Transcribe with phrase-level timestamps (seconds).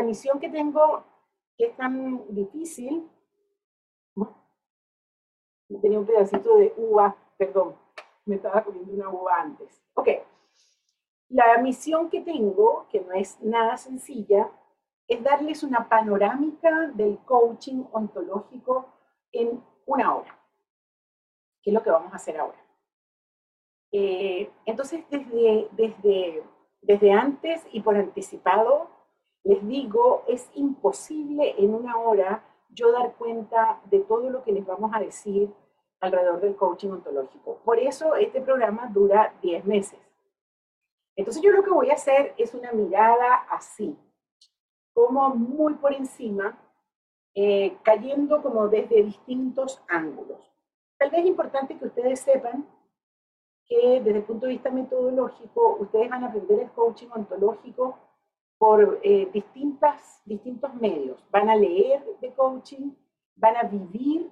[0.00, 1.04] la misión que tengo,
[1.58, 3.06] que es tan difícil,
[5.82, 7.76] tenía un pedacito de uva, perdón,
[8.24, 9.82] me estaba comiendo una uva antes.
[9.94, 10.08] Ok,
[11.28, 14.50] la misión que tengo, que no es nada sencilla,
[15.06, 18.88] es darles una panorámica del coaching ontológico
[19.32, 20.38] en una hora,
[21.62, 22.58] que es lo que vamos a hacer ahora.
[23.92, 26.42] Eh, entonces, desde, desde,
[26.80, 28.99] desde antes y por anticipado,
[29.44, 34.66] les digo, es imposible en una hora yo dar cuenta de todo lo que les
[34.66, 35.52] vamos a decir
[36.00, 37.58] alrededor del coaching ontológico.
[37.64, 39.98] Por eso este programa dura 10 meses.
[41.16, 43.96] Entonces yo lo que voy a hacer es una mirada así,
[44.94, 46.58] como muy por encima,
[47.34, 50.40] eh, cayendo como desde distintos ángulos.
[50.98, 52.66] Tal vez es importante que ustedes sepan
[53.66, 57.98] que desde el punto de vista metodológico, ustedes van a aprender el coaching ontológico
[58.60, 61.26] por eh, distintas, distintos medios.
[61.30, 62.90] Van a leer de coaching,
[63.34, 64.30] van a vivir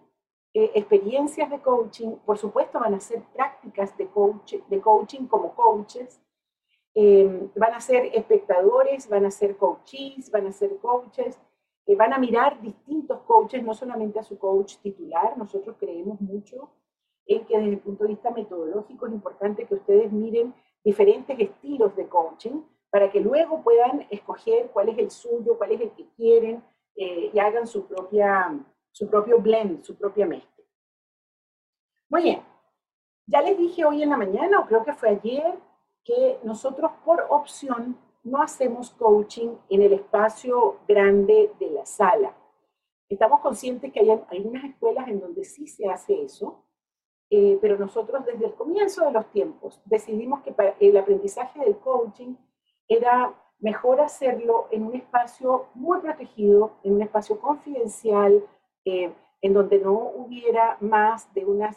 [0.52, 5.54] eh, experiencias de coaching, por supuesto van a hacer prácticas de, coach, de coaching como
[5.54, 6.20] coaches,
[6.94, 11.38] eh, van a ser espectadores, van a ser coaches, van a ser coaches,
[11.96, 16.68] van a mirar distintos coaches, no solamente a su coach titular, nosotros creemos mucho
[17.24, 21.96] en que desde el punto de vista metodológico es importante que ustedes miren diferentes estilos
[21.96, 22.60] de coaching
[22.90, 26.62] para que luego puedan escoger cuál es el suyo, cuál es el que quieren
[26.96, 28.58] eh, y hagan su, propia,
[28.90, 30.64] su propio blend, su propia mezcla.
[32.08, 32.42] Muy bien,
[33.26, 35.58] ya les dije hoy en la mañana, o creo que fue ayer,
[36.02, 42.34] que nosotros por opción no hacemos coaching en el espacio grande de la sala.
[43.08, 46.64] Estamos conscientes que hay algunas escuelas en donde sí se hace eso,
[47.30, 51.78] eh, pero nosotros desde el comienzo de los tiempos decidimos que para el aprendizaje del
[51.78, 52.34] coaching
[52.88, 58.44] era mejor hacerlo en un espacio muy protegido, en un espacio confidencial,
[58.84, 61.76] eh, en donde no hubiera más de, unas,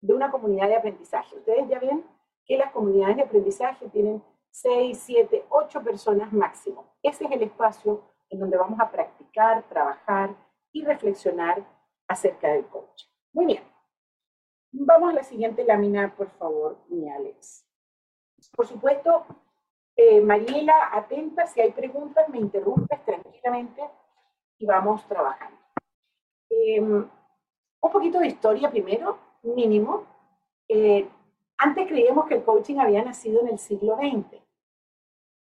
[0.00, 1.36] de una comunidad de aprendizaje.
[1.36, 2.04] Ustedes ya ven
[2.44, 6.84] que las comunidades de aprendizaje tienen 6, 7, 8 personas máximo.
[7.02, 10.34] Ese es el espacio en donde vamos a practicar, trabajar
[10.72, 11.64] y reflexionar
[12.08, 13.06] acerca del coaching.
[13.32, 13.62] Muy bien.
[14.72, 17.66] Vamos a la siguiente lámina, por favor, mi Alex.
[18.56, 19.26] Por supuesto,
[19.96, 23.82] eh, Mariela, atenta, si hay preguntas, me interrumpes tranquilamente
[24.58, 25.58] y vamos trabajando.
[26.48, 27.08] Em,
[27.82, 30.04] un poquito de historia primero, mínimo.
[30.68, 31.08] Eh,
[31.58, 34.40] antes creíamos que el coaching había nacido en el siglo XX.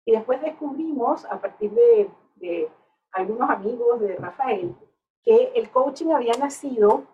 [0.04, 2.68] Y después descubrimos, a partir de, de
[3.12, 4.74] algunos amigos de Rafael,
[5.22, 7.04] que el coaching había nacido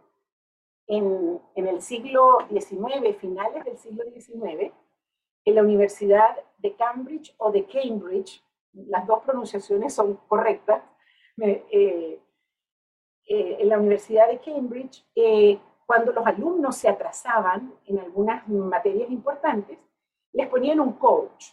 [0.87, 4.72] en, en, el siglo XIX, finales del siglo XIX,
[5.44, 10.82] en la Universidad de Cambridge o de Cambridge, las dos pronunciaciones son correctas,
[11.41, 12.21] eh,
[13.27, 19.10] eh, en la Universidad de Cambridge, eh, cuando los alumnos se atrasaban en algunas materias
[19.10, 19.78] importantes,
[20.33, 21.47] les ponían un coach,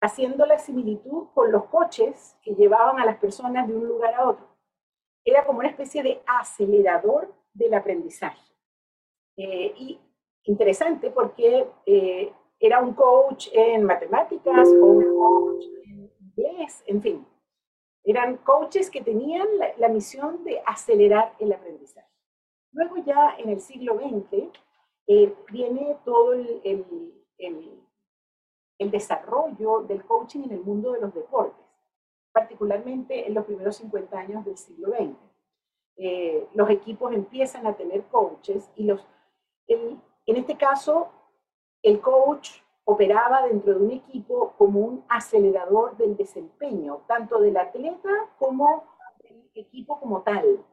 [0.00, 4.28] haciendo la similitud con los coches que llevaban a las personas de un lugar a
[4.28, 4.46] otro.
[5.24, 8.40] Era como una especie de acelerador del aprendizaje.
[9.36, 9.98] y
[10.44, 11.66] interesante porque
[12.64, 17.26] era un coach en matemáticas o un coach en inglés, en fin.
[18.02, 22.08] Eran coaches que tenían la, misión de acelerar el aprendizaje.
[22.72, 24.50] Luego ya en el siglo XX
[25.06, 27.84] eh, viene todo el, el,
[28.78, 31.66] el, desarrollo del coaching en el mundo de los deportes,
[32.32, 35.16] particularmente en los primeros 50 años del siglo XX.
[35.96, 39.06] Eh, los equipos empiezan a tener coaches y los,
[39.66, 41.10] en este caso
[41.84, 42.50] el coach
[42.84, 48.08] operaba dentro de un equipo como un acelerador del desempeño, tanto del atleta
[48.38, 48.84] como
[49.22, 50.64] del equipo como tal.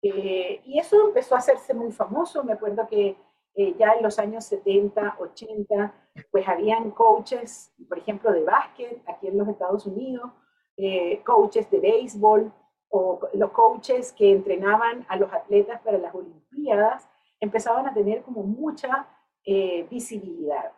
[0.00, 2.44] Eh, y eso empezó a hacerse muy famoso.
[2.44, 3.16] Me acuerdo que
[3.54, 5.92] eh, ya en los años 70, 80,
[6.30, 10.30] pues habían coaches, por ejemplo, de básquet aquí en los Estados Unidos,
[10.76, 12.52] eh, coaches de béisbol
[12.90, 17.08] o los coaches que entrenaban a los atletas para las Olimpiadas,
[17.40, 19.08] empezaban a tener como mucha
[19.50, 20.72] eh, visibilidad.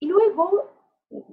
[0.00, 0.70] Y luego,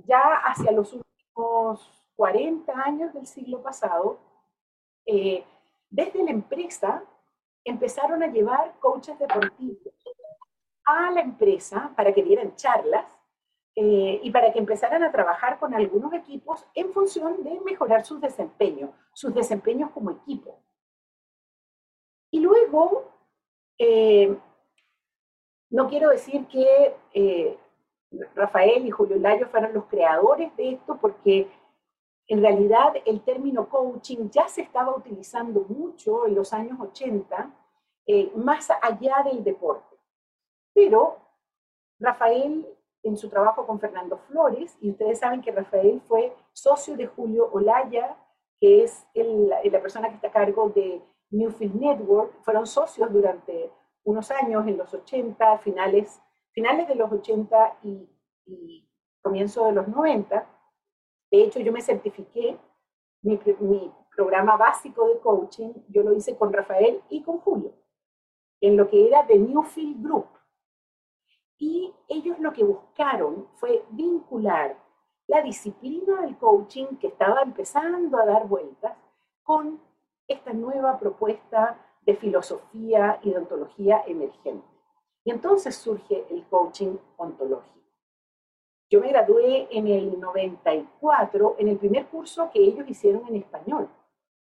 [0.06, 4.20] ya hacia los últimos 40 años del siglo pasado,
[5.06, 5.46] eh,
[5.90, 7.06] desde la empresa
[7.64, 9.94] empezaron a llevar coaches deportivos
[10.84, 13.06] a la empresa para que dieran charlas
[13.78, 18.20] eh, y para que empezaran a trabajar con algunos equipos en función de mejorar sus
[18.20, 20.62] desempeños, sus desempeños como equipo.
[22.30, 23.10] Y luego,
[25.70, 27.58] no quiero decir que eh,
[28.36, 31.50] Rafael y Julio Layo fueran los creadores de esto, porque
[32.32, 37.52] En realidad, el término coaching ya se estaba utilizando mucho en los años 80,
[38.06, 39.96] eh, más allá del deporte.
[40.76, 41.18] Pero
[42.00, 42.68] Rafael,
[43.02, 47.50] en su trabajo con Fernando Flores, y ustedes saben que Rafael fue socio de Julio
[47.52, 48.16] Olaya,
[48.60, 51.02] que es la persona que está a cargo de
[51.32, 53.72] Newfield Network, fueron socios durante
[54.04, 58.10] unos años, en los 80, finales, finales de los 80 y,
[58.46, 58.90] y
[59.22, 60.48] comienzo de los 90
[61.32, 62.58] de hecho, yo me certifiqué,
[63.22, 63.40] mi,
[64.16, 67.74] programa básico de coaching, yo lo hice con Rafael y con Julio,
[68.60, 70.28] en lo que era The Newfield Group.
[71.58, 74.78] Y ellos lo que buscaron fue vincular
[75.28, 78.98] la disciplina del coaching que estaba empezando a dar vueltas
[79.44, 79.80] con
[80.28, 84.68] esta nueva propuesta de filosofía y de ontología emergente.
[85.24, 87.80] Y entonces surge el coaching ontológico.
[88.90, 93.88] Yo me gradué en el 94, en el primer curso que ellos hicieron en español.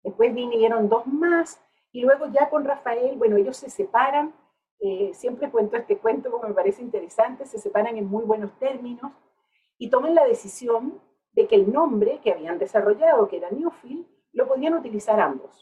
[0.03, 1.63] Después vinieron dos más
[1.93, 4.35] y luego ya con Rafael, bueno, ellos se separan.
[4.81, 9.13] Eh, siempre cuento este cuento porque me parece interesante, se separan en muy buenos términos
[9.79, 11.01] y toman la decisión
[11.33, 15.62] de que el nombre que habían desarrollado, que era Newfield, lo podían utilizar ambos.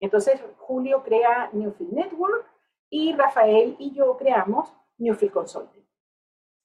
[0.00, 2.46] Entonces Julio crea Newfield Network
[2.90, 5.84] y Rafael y yo creamos Newfield Consulting.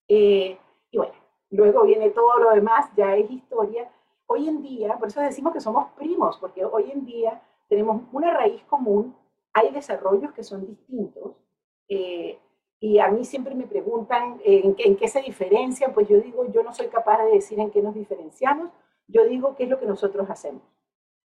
[0.07, 0.57] Eh,
[0.92, 1.13] y bueno,
[1.51, 3.92] Luego viene todo lo demás, ya es historia.
[4.25, 8.33] Hoy en día, por eso decimos que somos primos, porque hoy en día tenemos una
[8.33, 9.16] raíz común,
[9.54, 11.34] hay desarrollos que son distintos.
[11.89, 12.39] Eh,
[12.80, 16.74] y a mí siempre me preguntan ¿en, qué se diferencian, pues yo digo, yo no
[16.74, 18.72] soy capaz de decir en qué nos diferenciamos,
[19.07, 20.63] yo digo qué es lo que nosotros hacemos.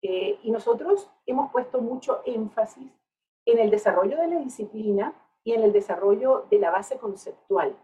[0.03, 2.93] Eh, y nosotros hemos puesto mucho énfasis
[3.45, 7.77] en el desarrollo de la disciplina y en el desarrollo de la base conceptual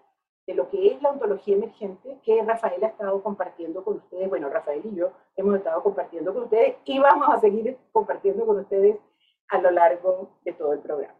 [0.46, 4.28] de lo que es la ontología emergente que Rafael ha estado compartiendo con ustedes.
[4.28, 8.58] Bueno, Rafael y yo hemos estado compartiendo con ustedes y vamos a seguir compartiendo con
[8.58, 8.98] ustedes
[9.48, 11.14] a lo largo de todo el programa.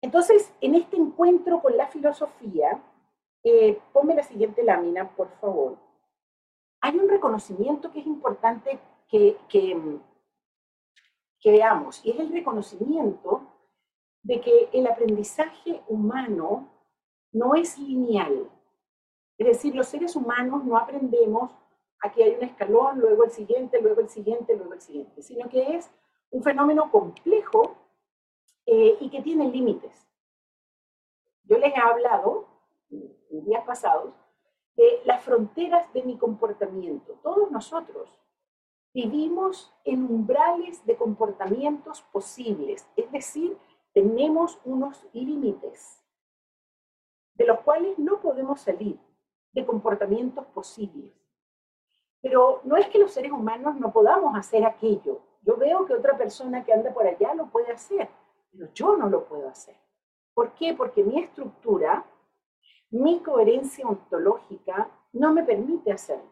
[0.00, 2.82] Entonces, en este encuentro con la filosofía,
[3.42, 5.78] eh, ponme la siguiente lámina, por favor.
[6.84, 8.78] Hay un reconocimiento que es importante
[9.08, 13.40] que, que, veamos, y es el reconocimiento
[14.22, 16.68] de que el aprendizaje humano
[17.32, 18.50] no es lineal.
[19.38, 21.56] Es decir, los seres humanos no aprendemos,
[22.00, 25.76] aquí hay un escalón, luego el siguiente, luego el siguiente, luego el siguiente, sino que
[25.76, 25.90] es
[26.32, 27.78] un fenómeno complejo
[28.66, 30.06] eh, y que tiene límites.
[31.44, 32.46] Yo les he hablado
[32.90, 34.12] en días pasados
[34.76, 37.18] de las fronteras de mi comportamiento.
[37.22, 38.08] Todos nosotros
[38.92, 43.56] vivimos en umbrales de comportamientos posibles, es decir,
[43.92, 46.04] tenemos unos límites
[47.34, 48.98] de los cuales no podemos salir,
[49.52, 51.12] de comportamientos posibles.
[52.20, 55.20] Pero no es que los seres humanos no podamos hacer aquello.
[55.42, 58.08] Yo veo que otra persona que anda por allá lo puede hacer,
[58.50, 59.76] pero yo no lo puedo hacer.
[60.32, 60.74] ¿Por qué?
[60.74, 62.04] Porque mi estructura,
[62.94, 66.30] mi coherencia ontológica no me permite hacerlo.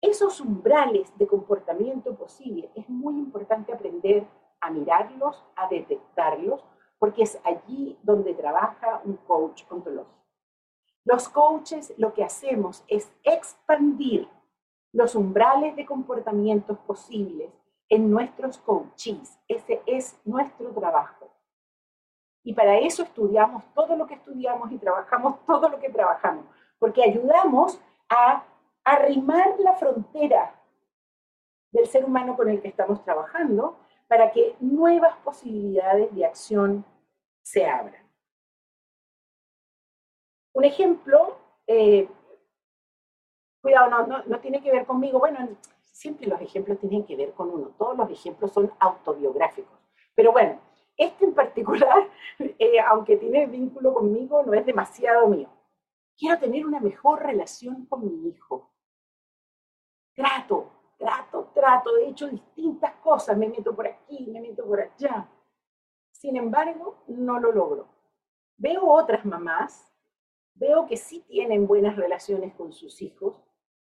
[0.00, 4.26] Esos umbrales de comportamiento posible es muy importante aprender
[4.58, 6.64] a mirarlos, a detectarlos,
[6.98, 10.24] porque es allí donde trabaja un coach ontológico.
[11.04, 14.26] Los coaches lo que hacemos es expandir
[14.92, 17.52] los umbrales de comportamientos posibles
[17.90, 19.38] en nuestros coaches.
[19.46, 21.17] Ese es nuestro trabajo.
[22.48, 26.46] Y para eso estudiamos todo lo que estudiamos y trabajamos todo lo que trabajamos,
[26.78, 27.78] porque ayudamos
[28.08, 28.42] a
[28.84, 30.58] arrimar la frontera
[31.70, 33.76] del ser humano con el que estamos trabajando
[34.06, 36.86] para que nuevas posibilidades de acción
[37.42, 38.02] se abran.
[40.54, 41.36] Un ejemplo,
[41.66, 42.08] eh,
[43.60, 45.50] cuidado, no, no, tiene que ver conmigo, bueno,
[45.84, 49.78] siempre los ejemplos tienen que ver con uno, todos los ejemplos son autobiográficos,
[50.14, 50.58] pero bueno,
[50.98, 55.48] este en particular, eh, aunque tiene vínculo conmigo, no es demasiado mío.
[56.18, 58.72] Quiero tener una mejor relación con mi hijo.
[60.14, 65.28] Trato, trato, trato, he hecho distintas cosas, me meto por aquí, me meto por allá.
[66.10, 67.86] Sin embargo, no lo logro.
[68.56, 69.94] Veo otras mamás,
[70.54, 73.36] veo que sí tienen buenas relaciones con sus hijos,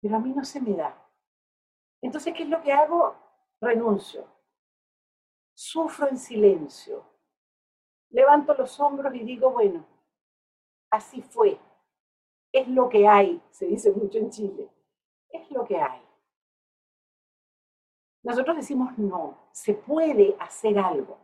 [0.00, 1.00] pero a mí no se me da.
[2.02, 3.14] Entonces, ¿qué es lo que hago?
[3.60, 4.35] Renuncio.
[5.58, 7.02] Sufro en silencio.
[8.10, 9.86] Levanto los hombros y digo, bueno,
[10.90, 11.58] así fue.
[12.52, 14.68] Es lo que hay, se dice mucho en Chile.
[15.30, 16.02] Es lo que hay.
[18.22, 21.16] Nosotros decimos, no, se puede hacer algo,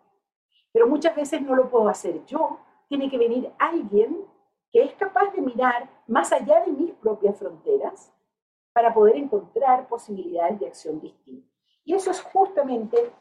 [0.73, 2.59] pero muchas veces no lo puedo hacer yo.
[2.89, 4.27] Tiene que venir alguien
[4.71, 8.11] que es capaz de mirar más allá de mis propias fronteras
[8.73, 11.53] para poder encontrar posibilidades de acción distintas.
[11.85, 13.13] Y eso es justamente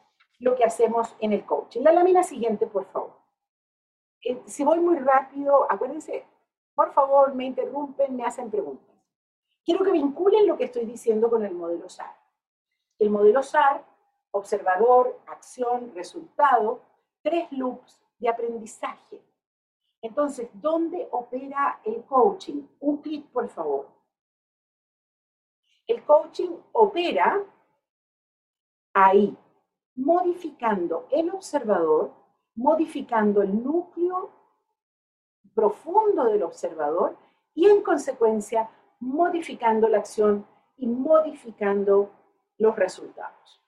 [0.41, 1.81] lo que hacemos en el coaching.
[1.81, 3.13] La lámina siguiente, por favor.
[4.23, 6.25] Eh, si voy muy rápido, acuérdense,
[6.73, 8.95] por favor, me interrumpen, me hacen preguntas.
[9.63, 12.15] Quiero que vinculen lo que estoy diciendo con el modelo SAR.
[12.97, 13.85] El modelo SAR,
[14.31, 16.81] observador, acción, resultado,
[17.21, 19.21] tres loops de aprendizaje.
[20.01, 22.63] Entonces, ¿dónde opera el coaching?
[22.79, 23.87] Un clic, por favor.
[25.85, 27.43] El coaching opera
[28.93, 29.37] ahí,
[29.95, 32.11] modificando el observador,
[32.55, 34.29] modificando el núcleo
[35.53, 37.17] profundo del observador
[37.53, 38.69] y en consecuencia
[38.99, 40.45] modificando la acción
[40.77, 42.11] y modificando
[42.57, 43.61] los resultados.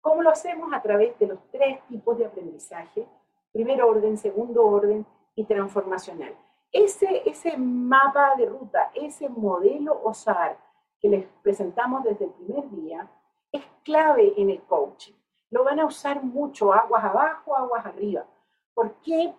[0.00, 0.72] ¿Cómo lo hacemos?
[0.72, 3.06] A través de los tres tipos de aprendizaje,
[3.52, 6.34] primer orden, segundo orden y transformacional.
[6.70, 10.58] Ese, ese mapa de ruta, ese modelo OSAR
[11.00, 13.10] que les presentamos desde el primer día,
[13.50, 15.17] es clave en el coaching.
[15.50, 18.26] Lo van a usar mucho, aguas abajo, aguas arriba.
[18.74, 19.34] ¿Por qué?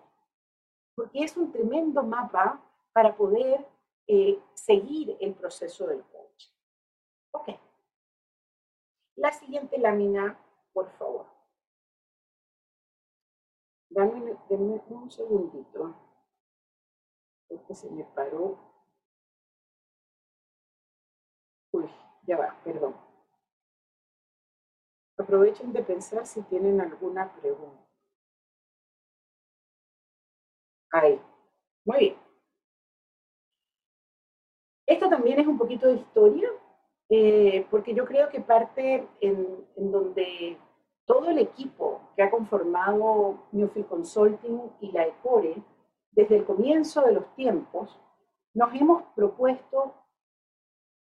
[0.95, 2.61] Porque es un tremendo mapa
[2.93, 3.65] para poder
[4.07, 6.51] eh, seguir el proceso del coaching.
[7.31, 7.49] Ok.
[9.15, 10.37] La siguiente lámina,
[10.73, 11.27] por favor.
[13.89, 14.37] Dame,
[14.89, 15.95] un segundito,
[17.47, 18.57] porque se me paró.
[21.71, 21.89] Uy,
[22.23, 23.08] ya va, perdón.
[25.19, 27.85] Aprovechen de pensar si tienen alguna pregunta.
[30.91, 31.21] Ahí.
[31.85, 32.17] Muy bien.
[34.87, 36.49] Esto también es un poquito de historia,
[37.09, 40.57] eh, porque yo creo que parte en, en donde
[41.05, 45.61] todo el equipo que ha conformado Newfield Consulting y la ECORE,
[46.11, 47.99] desde el comienzo de los tiempos,
[48.53, 49.93] nos hemos propuesto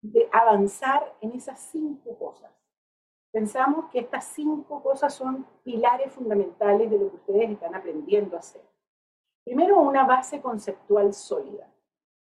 [0.02, 2.59] de avanzar en esas cinco cosas.
[3.32, 8.40] Pensamos que estas cinco cosas son pilares fundamentales de lo que ustedes están aprendiendo a
[8.40, 8.64] hacer.
[9.44, 11.72] Primero, una base conceptual sólida.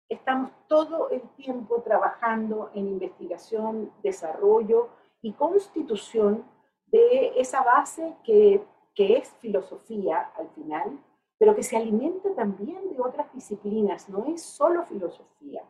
[0.10, 4.90] Estamos todo el tiempo trabajando en investigación, desarrollo
[5.22, 6.44] y constitución
[6.88, 8.66] de esa base que,
[8.98, 11.00] es filosofía al final,
[11.40, 15.64] pero que se alimenta también de otras disciplinas, no es solo filosofía.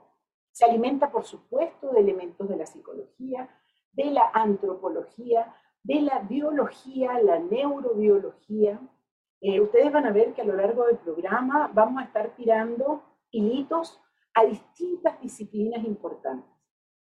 [0.51, 3.47] Se alimenta, por supuesto, de elementos de la psicología,
[3.93, 8.79] de la antropología, de la biología, la neurobiología.
[9.41, 13.03] Eh, ustedes van a ver que a lo largo del programa vamos a estar tirando
[13.31, 13.99] hilitos
[14.33, 16.49] a distintas disciplinas importantes.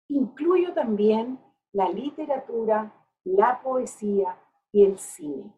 [0.07, 1.39] Incluyo también
[1.71, 4.37] la literatura, la poesía
[4.71, 5.51] y el cine.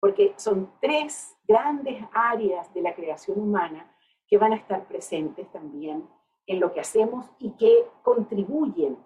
[0.00, 3.94] Porque son tres grandes áreas de la creación humana
[4.26, 6.08] que van a estar presentes también
[6.46, 8.96] en lo que hacemos y que contribuyen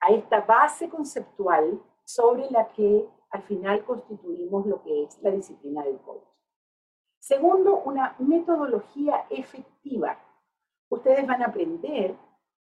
[0.00, 5.82] a esta base conceptual sobre la que al final constituimos lo que es la disciplina
[5.84, 6.26] del coaching.
[7.20, 10.18] Segundo, una metodología efectiva.
[10.88, 12.16] Ustedes van a aprender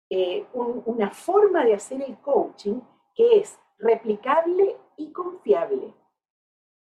[0.08, 2.80] eh, una forma de hacer el coaching
[3.14, 5.94] que es replicable y confiable.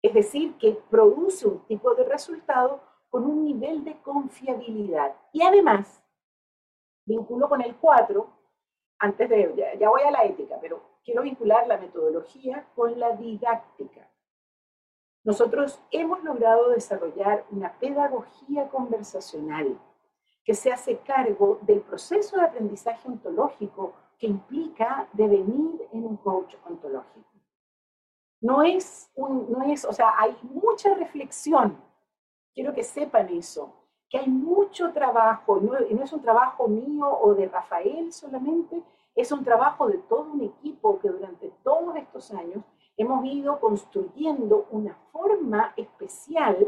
[0.02, 5.16] Es decir, que produce un tipo de resultado con un nivel de confiabilidad.
[5.32, 6.04] Y además,
[7.06, 8.28] vinculo con el 4,
[9.04, 14.10] antes de, ya, voy a la ética, pero quiero vincular la metodología con la didáctica.
[15.26, 19.78] Nosotros hemos logrado desarrollar una pedagogía conversacional
[20.46, 26.56] que se hace cargo del proceso de aprendizaje ontológico que implica devenir en un coach
[26.66, 27.30] ontológico.
[28.40, 31.78] No es, un, no es, o sea, hay mucha reflexión.
[32.54, 33.83] Quiero que sepan eso,
[34.14, 38.84] que hay mucho trabajo, no, y no es un trabajo mío o de Rafael solamente,
[39.16, 42.64] es un trabajo de todo un equipo que durante todos estos años
[42.96, 46.68] hemos ido construyendo una forma especial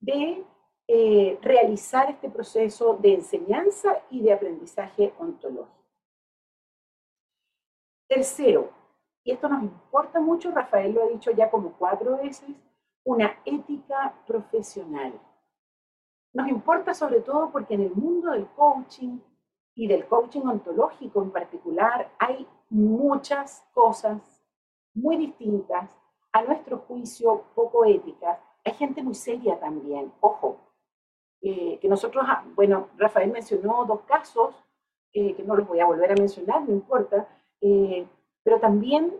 [0.00, 0.42] de
[0.88, 5.84] eh, realizar este proceso de enseñanza y de aprendizaje ontológico.
[8.08, 8.70] Tercero,
[9.22, 12.48] y esto nos importa mucho, Rafael lo ha dicho ya como cuatro veces,
[13.04, 15.12] una ética profesional.
[16.32, 19.18] Nos importa sobre todo porque en el mundo del coaching
[19.74, 24.44] y del coaching ontológico en particular hay muchas cosas
[24.94, 25.96] muy distintas,
[26.32, 28.38] a nuestro juicio poco éticas.
[28.64, 30.58] Hay gente muy seria también, ojo,
[31.42, 34.54] eh, que nosotros, ah, bueno, Rafael mencionó dos casos,
[35.12, 37.26] eh, que no los voy a volver a mencionar, no importa,
[37.60, 38.06] eh,
[38.42, 39.14] pero también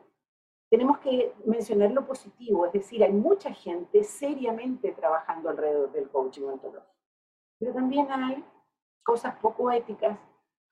[0.71, 6.43] tenemos que mencionar lo positivo, es decir, hay mucha gente seriamente trabajando alrededor del coaching
[6.43, 6.95] ontológico,
[7.61, 8.43] pero también hay
[9.05, 10.19] cosas poco éticas,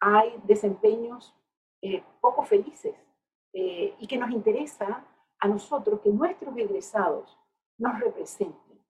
[0.01, 1.35] hay desempeños
[1.83, 2.97] eh, poco felices
[3.53, 5.05] eh, y que nos interesa
[5.39, 7.39] a nosotros que nuestros egresados
[7.77, 8.83] nos representen.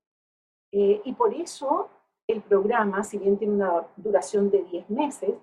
[0.73, 1.91] Eh, y por eso
[2.27, 5.35] el programa, si bien tiene una duración de 10 meses,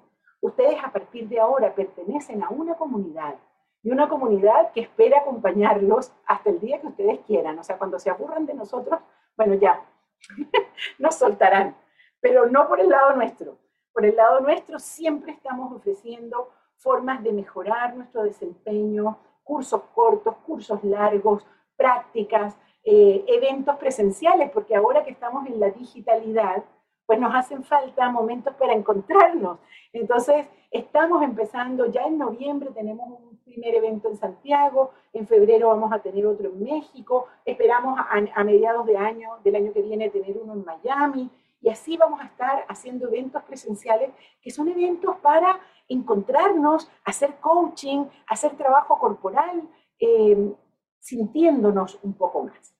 [0.41, 3.35] ustedes a partir de ahora pertenecen a una comunidad
[3.83, 7.59] y una comunidad que espera acompañarlos hasta el día que ustedes quieran.
[7.59, 8.99] O sea, cuando se aburran de nosotros,
[9.35, 9.85] bueno, ya,
[10.99, 11.75] nos soltarán,
[12.25, 13.55] pero no por el lado nuestro.
[13.93, 20.83] Por el lado nuestro siempre estamos ofreciendo formas de mejorar nuestro desempeño, cursos cortos, cursos
[20.83, 21.45] largos,
[21.77, 26.63] prácticas, eh, eventos presenciales, porque ahora que estamos en la digitalidad,
[27.05, 29.59] pues nos hacen falta momentos para encontrarnos.
[29.93, 35.93] Entonces, estamos empezando, ya en noviembre tenemos un primer evento en Santiago, en febrero vamos
[35.93, 40.09] a tener otro en México, esperamos a, a mediados de año, del año que viene
[40.09, 41.29] tener uno en Miami,
[41.65, 48.05] y así vamos a estar haciendo eventos presenciales que son eventos para encontrarnos, hacer coaching,
[48.27, 49.67] hacer trabajo corporal,
[49.99, 50.53] eh,
[50.99, 52.75] sintiéndonos un poco más.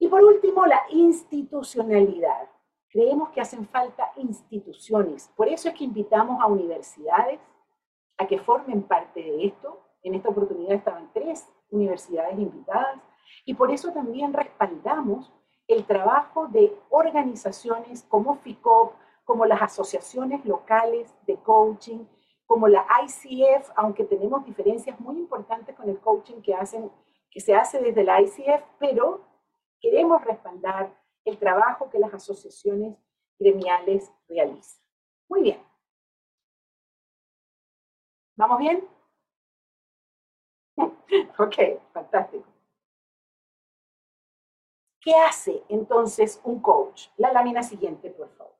[0.00, 2.50] Y por último, la institucionalidad.
[2.88, 5.30] Creemos que hacen falta instituciones.
[5.36, 7.38] Por eso es que invitamos a universidades
[8.16, 9.84] a que formen parte de esto.
[10.02, 13.00] En esta oportunidad estaban tres universidades invitadas.
[13.44, 15.32] Y por eso también respaldamos
[15.68, 18.94] el trabajo de organizaciones como FICOP,
[19.24, 22.06] como las asociaciones locales de coaching,
[22.46, 26.90] como la ICF, aunque tenemos diferencias muy importantes con el coaching que, hacen,
[27.30, 29.20] que se hace desde la ICF, pero
[29.80, 30.90] queremos respaldar
[31.26, 32.96] el trabajo que las asociaciones
[33.38, 34.82] gremiales realizan.
[35.28, 35.62] Muy bien.
[38.36, 38.88] ¿Vamos bien?
[41.38, 42.57] ok, fantástico.
[45.00, 47.08] ¿Qué hace entonces un coach?
[47.16, 48.54] La lámina siguiente, por favor.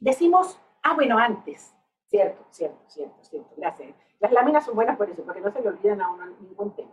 [0.00, 1.74] Decimos, ah, bueno, antes.
[2.06, 3.54] Cierto, cierto, cierto, cierto.
[3.56, 3.94] Gracias.
[4.18, 6.90] Las láminas son buenas por eso, porque no se le olvidan a uno ningún tema.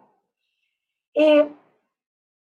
[1.14, 1.52] Eh,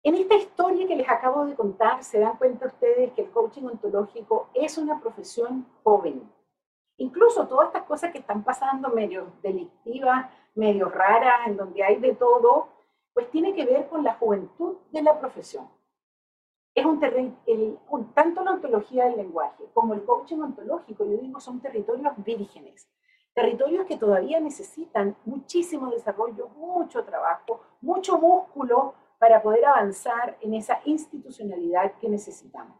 [0.04, 3.64] en esta historia que les acabo de contar, se dan cuenta ustedes que el coaching
[3.64, 6.32] ontológico es una profesión joven.
[6.98, 12.16] Incluso todas estas cosas que están pasando medio delictivas, medio raras, en donde hay de
[12.16, 12.70] todo,
[13.14, 15.68] pues tiene que ver con la juventud de la profesión
[16.76, 22.14] es un tanto la ontología del lenguaje como el coaching ontológico, yo digo, son territorios
[22.18, 22.90] vírgenes,
[23.34, 30.82] territorios que todavía necesitan muchísimo desarrollo, mucho trabajo, mucho músculo para poder avanzar en esa
[30.84, 32.78] institucionalidad que necesitamos.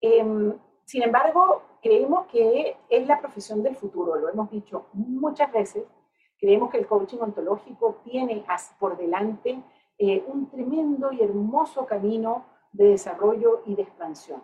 [0.00, 5.84] Em, sin embargo, creemos que es la profesión del futuro, lo hemos dicho muchas veces,
[6.38, 8.44] creemos que el coaching ontológico tiene
[8.78, 9.62] por delante
[9.98, 14.42] eh, un tremendo y hermoso camino de desarrollo y de expansión,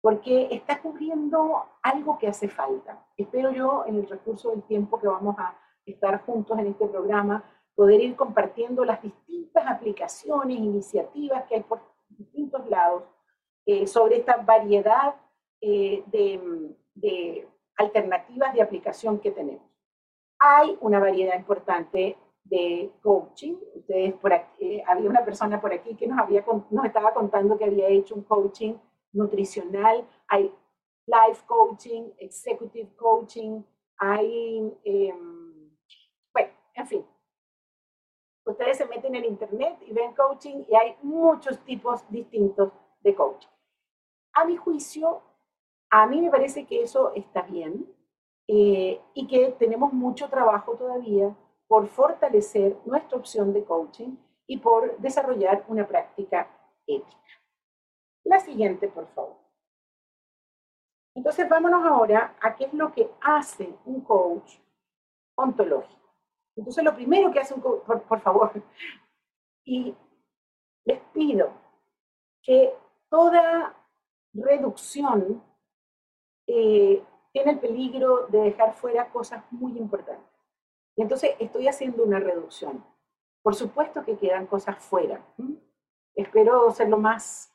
[0.00, 3.06] porque está cubriendo algo que hace falta.
[3.16, 5.56] Espero yo, en el recurso del tiempo que vamos a
[5.86, 11.80] estar juntos en este programa, poder ir compartiendo las distintas aplicaciones, iniciativas que hay por
[12.08, 13.04] distintos lados
[13.66, 15.14] eh, sobre esta variedad
[15.60, 19.66] eh, de, de alternativas de aplicación que tenemos.
[20.38, 23.56] Hay una variedad importante de coaching.
[23.74, 27.58] Ustedes por aquí, eh, había una persona por aquí que nos, había, nos estaba contando
[27.58, 28.74] que había hecho un coaching
[29.12, 30.06] nutricional.
[30.28, 30.52] Hay
[31.06, 33.62] life coaching, executive coaching,
[33.98, 35.70] hay, em,
[36.32, 37.06] bueno, en fin.
[38.44, 43.48] Ustedes se meten en internet y ven coaching y hay muchos tipos distintos de coaching.
[44.32, 45.22] A mi juicio,
[45.90, 47.86] a mí me parece que eso está bien
[48.46, 54.98] eh, y que tenemos mucho trabajo todavía por fortalecer nuestra opción de coaching y por
[54.98, 56.48] desarrollar una práctica
[56.86, 57.16] ética.
[58.24, 59.36] La siguiente, por favor.
[61.14, 64.58] Entonces, vámonos ahora a qué es lo que hace un coach
[65.36, 66.00] ontológico.
[66.56, 68.52] Entonces, lo primero que hace un coach, por, favor,
[69.64, 69.94] y
[70.84, 71.52] les pido
[72.42, 72.74] que
[73.08, 73.74] toda
[74.32, 75.42] reducción
[76.52, 80.26] eh, tiene el peligro de dejar fuera cosas muy importantes.
[80.96, 82.84] Y entonces estoy haciendo una reducción.
[83.42, 85.24] Por supuesto que quedan cosas fuera.
[86.14, 87.54] Espero ser lo más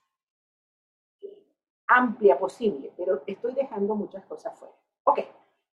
[1.87, 4.73] amplia posible, pero estoy dejando muchas cosas fuera.
[5.03, 5.19] Ok,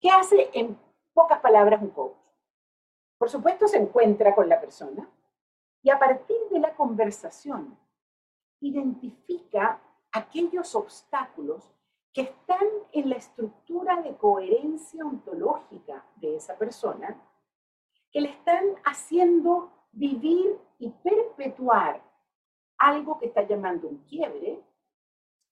[0.01, 0.77] ¿qué hace en
[1.15, 2.17] pocas palabras un coach?
[3.19, 5.09] Por supuesto se encuentra con la persona
[5.81, 7.79] y a partir de la conversación
[8.61, 9.81] identifica
[10.11, 11.73] aquellos obstáculos
[12.13, 17.21] que están en la estructura de coherencia ontológica de esa persona
[18.11, 22.03] que le están haciendo vivir y perpetuar
[22.79, 24.63] algo que está llamando un quiebre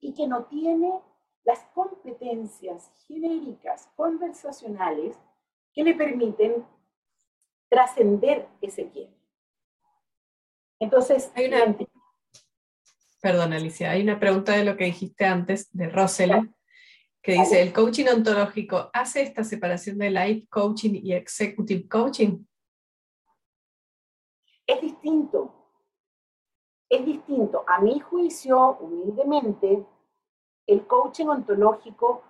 [0.01, 1.01] y que no tiene
[1.45, 5.19] las competencias genéricas conversacionales
[5.73, 6.67] que le permiten
[7.69, 9.17] trascender ese quiebre.
[10.79, 11.77] Entonces, hay una,
[13.21, 16.51] perdón Alicia, hay una pregunta de lo que dijiste antes de Rosel,
[17.23, 22.45] que dice, ¿el coaching ontológico hace esta separación de life coaching y executive coaching?
[24.67, 25.55] Es distinto.
[26.89, 27.65] Es distinto.
[27.67, 29.85] A mi juicio, humildemente,
[30.67, 32.23] el coaching ontológico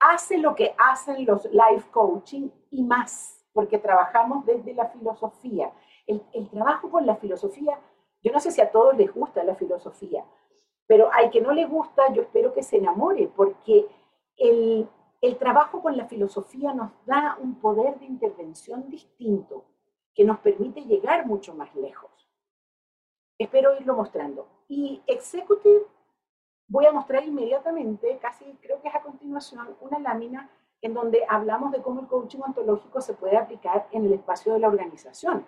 [0.00, 5.72] hace lo que hacen los life coaching y más, porque trabajamos desde la filosofía.
[6.06, 7.78] El, el, trabajo con la filosofía,
[8.22, 10.24] yo no sé si a todos les gusta la filosofía,
[10.86, 13.86] pero al que no le gusta, yo espero que se enamore, porque
[14.36, 14.88] el,
[15.20, 19.64] el trabajo con la filosofía nos da un poder de intervención distinto
[20.14, 22.10] que nos permite llegar mucho más lejos.
[23.38, 24.48] Espero irlo mostrando.
[24.68, 25.86] Y Executive
[26.70, 30.50] voy a mostrar inmediatamente, casi creo que es a continuación, una lámina
[30.82, 34.60] en donde hablamos de cómo el coaching ontológico se puede aplicar en el espacio de
[34.60, 35.44] la organización.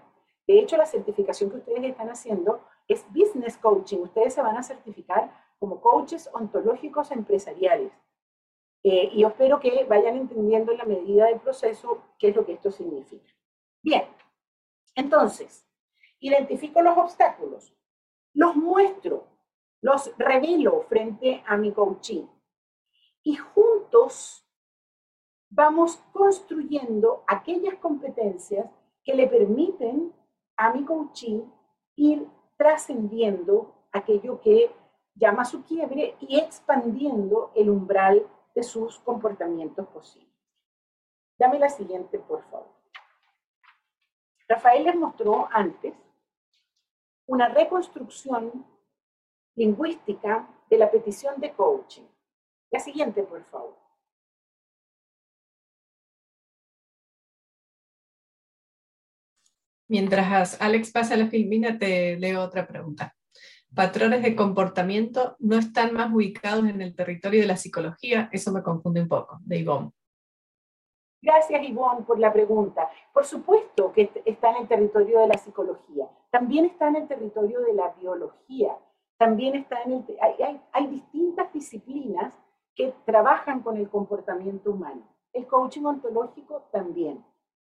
[0.47, 3.99] De hecho, la certificación que ustedes están haciendo es Business Coaching.
[3.99, 7.93] Ustedes se van a certificar como coaches ontológicos empresariales.
[8.85, 12.55] Eh, y espero que vayan entendiendo en la medida del proceso qué es lo que
[12.55, 13.33] esto significa.
[13.81, 14.09] Bien,
[14.97, 15.65] entonces,
[16.19, 17.73] identifico los obstáculos,
[18.35, 19.29] los muestro,
[19.81, 22.27] los revelo frente a mi coaching.
[23.23, 24.45] Y juntos
[25.49, 28.67] vamos construyendo aquellas competencias
[29.05, 30.13] que le permiten
[30.57, 31.43] a mi coaching
[31.97, 34.75] ir trascendiendo aquello que
[35.15, 40.33] llama su quiebre y expandiendo el umbral de sus comportamientos posibles.
[41.39, 42.69] Dame la siguiente, por favor.
[44.49, 45.95] Rafael les mostró antes
[47.27, 48.67] una reconstrucción
[49.55, 52.07] lingüística de la petición de coaching.
[52.71, 53.82] La siguiente, por favor.
[59.93, 63.15] Mientras Alex pasa la filmina, te leo otra pregunta.
[63.75, 68.63] Patrones de comportamiento no están más ubicados en el territorio de la psicología, eso me
[68.63, 69.91] confunde un poco, de Ivonne.
[71.21, 72.89] Gracias, Ivonne, por la pregunta.
[73.13, 77.61] Por supuesto que está en el territorio de la psicología, también está en el territorio
[77.61, 78.75] de la biología,
[79.19, 80.05] también está en el,
[80.73, 82.33] hay, distintas disciplinas
[82.75, 85.03] que trabajan con el comportamiento humano.
[85.35, 87.23] El coaching ontológico también.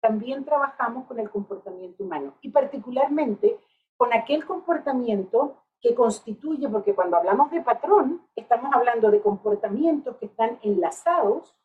[0.06, 3.58] También trabajamos con el comportamiento humano y particularmente
[3.96, 10.26] con aquel comportamiento que constituye, porque cuando hablamos de patrón, estamos hablando de comportamientos que
[10.26, 11.56] están enlazados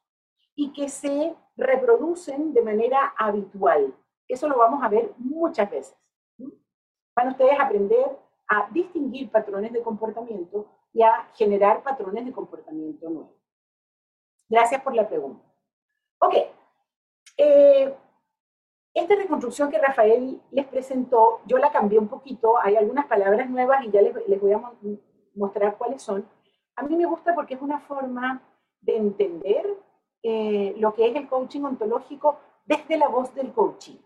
[0.56, 3.94] y que se reproducen de manera habitual.
[4.28, 5.96] Eso lo vamos a ver muchas veces.
[7.16, 13.08] Van ustedes a aprender a distinguir patrones de comportamiento y a generar patrones de comportamiento
[13.08, 13.38] nuevos.
[14.50, 15.46] Gracias por la pregunta.
[16.18, 16.34] Ok.
[17.38, 17.96] Eh,
[18.94, 23.86] esta reconstrucción que Rafael les presentó, yo la cambié un poquito, hay algunas palabras nuevas
[23.86, 24.62] y ya les, les voy a
[25.36, 26.26] mostrar cuáles son.
[26.76, 28.42] A mí me gusta porque es una forma
[28.82, 29.78] de entender
[30.24, 33.98] eh, lo que es el coaching ontológico desde la voz del coaching.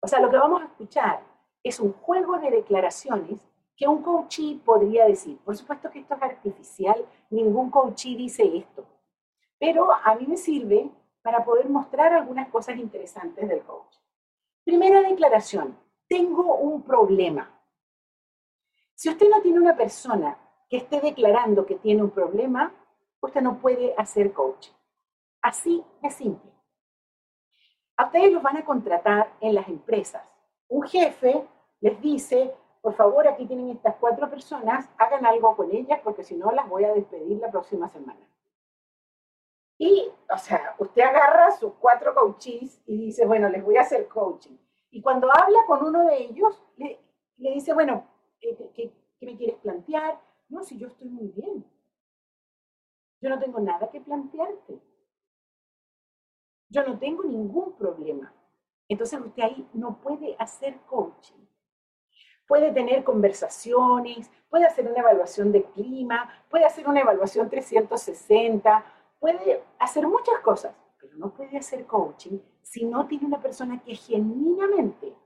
[0.00, 1.22] O sea, lo que vamos a escuchar
[1.62, 3.40] es un juego de declaraciones
[3.76, 5.38] que un coachee podría decir.
[5.44, 8.84] Por supuesto que esto es artificial, ningún coachee dice esto,
[9.58, 10.90] pero a mí me sirve
[11.22, 13.96] para poder mostrar algunas cosas interesantes del coach.
[14.64, 17.50] Primera declaración, tengo un problema.
[18.94, 20.36] Si usted no tiene una persona
[20.68, 22.72] que esté declarando que tiene un problema,
[23.20, 24.72] usted no puede hacer coaching.
[25.40, 26.50] Así de simple.
[27.96, 30.22] A ustedes los van a contratar en las empresas.
[30.68, 31.46] Un jefe
[31.80, 36.34] les dice, por favor, aquí tienen estas cuatro personas, hagan algo con ellas porque si
[36.34, 38.20] no las voy a despedir la próxima semana.
[39.78, 44.06] Y, o sea, usted agarra sus cuatro coaches y dice, bueno, les voy a hacer
[44.08, 44.56] coaching.
[44.90, 47.00] Y cuando habla con uno de ellos, le,
[47.36, 48.06] dice, bueno,
[48.40, 50.20] ¿qué, ¿qué, me quieres plantear?
[50.48, 51.64] No, si yo estoy muy bien.
[53.20, 54.80] Yo no tengo nada que plantearte.
[56.68, 58.34] Yo no tengo ningún problema.
[58.88, 61.42] Entonces usted ahí no puede hacer coaching
[62.52, 68.84] puede tener conversaciones, puede hacer una evaluación de clima, puede hacer una evaluación 360,
[69.22, 73.94] puede hacer muchas cosas, pero no puede hacer coaching si no tiene una persona que
[73.94, 75.16] genuinamente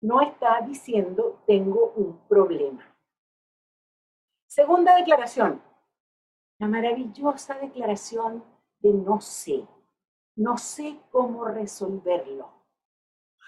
[0.00, 2.86] no está diciendo tengo un problema.
[4.46, 5.60] Segunda declaración,
[6.60, 8.44] la maravillosa declaración
[8.78, 9.66] de no sé,
[10.36, 12.48] no sé cómo resolverlo.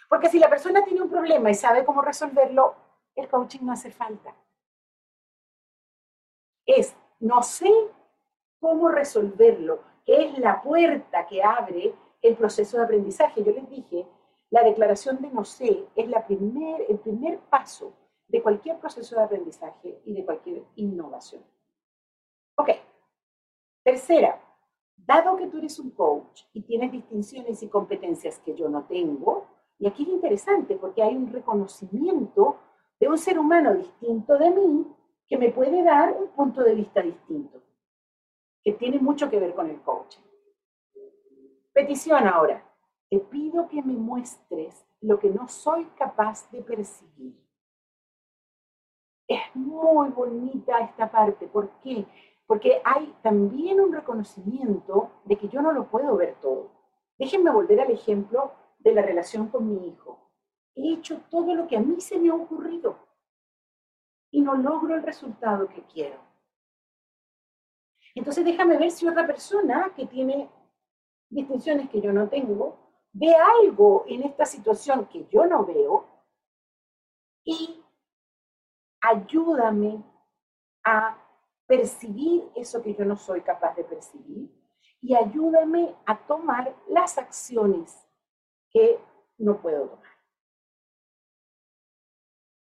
[0.09, 2.75] Porque si la persona tiene un problema y sabe cómo resolverlo,
[3.15, 4.35] el coaching no hace falta.
[6.67, 7.71] Es, no sé
[8.61, 13.43] cómo resolverlo, que es la puerta que abre el proceso de aprendizaje.
[13.43, 14.07] Yo les dije,
[14.51, 17.95] la declaración de no sé es la primer, el primer paso
[18.29, 21.43] de cualquier proceso de aprendizaje y de cualquier innovación.
[22.57, 22.71] Ok.
[23.83, 24.41] Tercera,
[24.97, 29.47] dado que tú eres un coach y tienes distinciones y competencias que yo no tengo,
[29.79, 32.59] y aquí es interesante porque hay un reconocimiento
[33.01, 34.87] de un ser humano distinto de mí
[35.27, 37.63] que me puede dar un punto de vista distinto,
[38.63, 40.23] que tiene mucho que ver con el coaching.
[41.73, 42.65] Petición ahora.
[43.09, 47.35] Te pido que me muestres lo que no soy capaz de percibir.
[49.27, 51.47] Es muy bonita esta parte.
[51.47, 52.07] ¿Por qué?
[52.47, 56.71] Porque hay también un reconocimiento de que yo no lo puedo ver todo.
[57.19, 60.31] Déjenme volver al ejemplo de la relación con mi hijo.
[60.75, 62.97] He hecho todo lo que a mí se me ha ocurrido
[64.31, 66.30] y no logro el resultado que quiero.
[68.21, 70.51] Entonces déjame ver si otra persona que tiene
[71.31, 72.77] distinciones que yo no tengo,
[73.15, 76.07] ve algo en esta situación que yo no veo
[77.43, 77.83] y
[79.01, 80.05] ayúdame
[80.85, 81.17] a
[81.67, 84.51] percibir eso que yo no soy capaz de percibir
[85.01, 88.07] y ayúdame a tomar las acciones
[88.71, 89.01] que
[89.39, 90.13] no puedo tomar.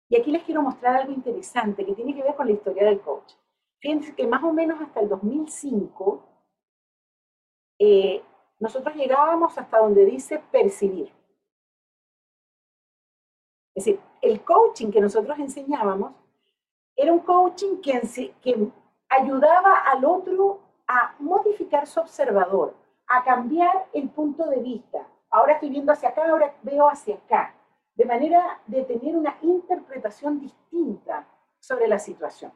[0.09, 3.01] Y aquí les quiero mostrar algo interesante que tiene que ver con la historia del
[3.01, 3.33] coach.
[3.80, 6.22] Fíjense que más o menos hasta el 2005,
[7.78, 8.22] eh,
[8.58, 11.12] nosotros llegábamos hasta donde dice percibir.
[13.74, 16.12] Es decir, el coaching que nosotros enseñábamos
[16.96, 18.00] era un coaching que,
[18.42, 18.72] que
[19.08, 22.74] ayudaba al otro a modificar su observador,
[23.06, 25.06] a cambiar el punto de vista.
[25.30, 27.54] Ahora estoy viendo hacia acá, ahora veo hacia acá,
[27.94, 31.28] de manera de tener una interpretación distinta
[31.60, 32.52] sobre la situación.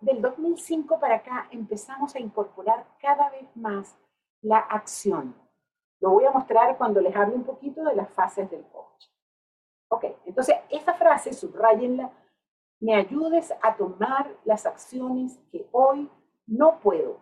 [0.00, 3.96] Del 2005 para acá empezamos a incorporar cada vez más
[4.40, 5.34] la acción.
[6.00, 9.06] Lo voy a mostrar cuando les hable un poquito de las fases del coach.
[9.88, 12.10] Ok, entonces esta frase, subrayenla,
[12.80, 16.10] me ayudes a tomar las acciones que hoy
[16.46, 17.18] no puedo.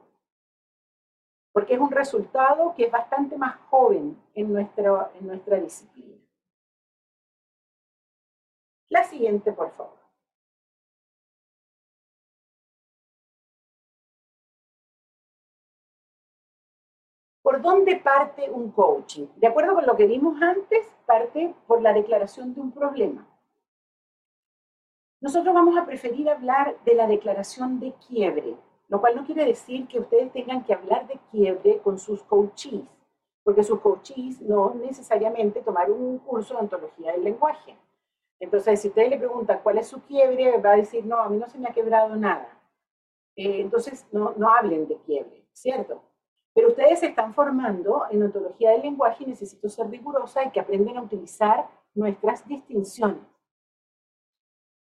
[1.52, 6.16] Porque es un resultado que es bastante más joven en nuestra, en nuestra disciplina.
[8.88, 9.97] La siguiente, por favor.
[17.48, 19.26] ¿Por dónde parte un coaching?
[19.36, 23.26] De acuerdo con lo que vimos antes, parte por la declaración de un problema.
[25.22, 28.54] Nosotros vamos a preferir hablar de la declaración de quiebre,
[28.88, 32.82] lo cual no quiere decir que ustedes tengan que hablar de quiebre con sus coaches,
[33.42, 37.78] porque sus coaches no necesariamente tomaron un curso de ontología del lenguaje.
[38.40, 41.38] Entonces, si ustedes le preguntan cuál es su quiebre, va a decir, no, a mí
[41.38, 42.60] no se me ha quebrado nada.
[43.36, 46.02] Eh, entonces, no, no hablen de quiebre, ¿cierto?
[46.54, 50.60] Pero ustedes se están formando en ontología del lenguaje y necesito ser rigurosa y que
[50.60, 53.22] aprenden a utilizar nuestras distinciones.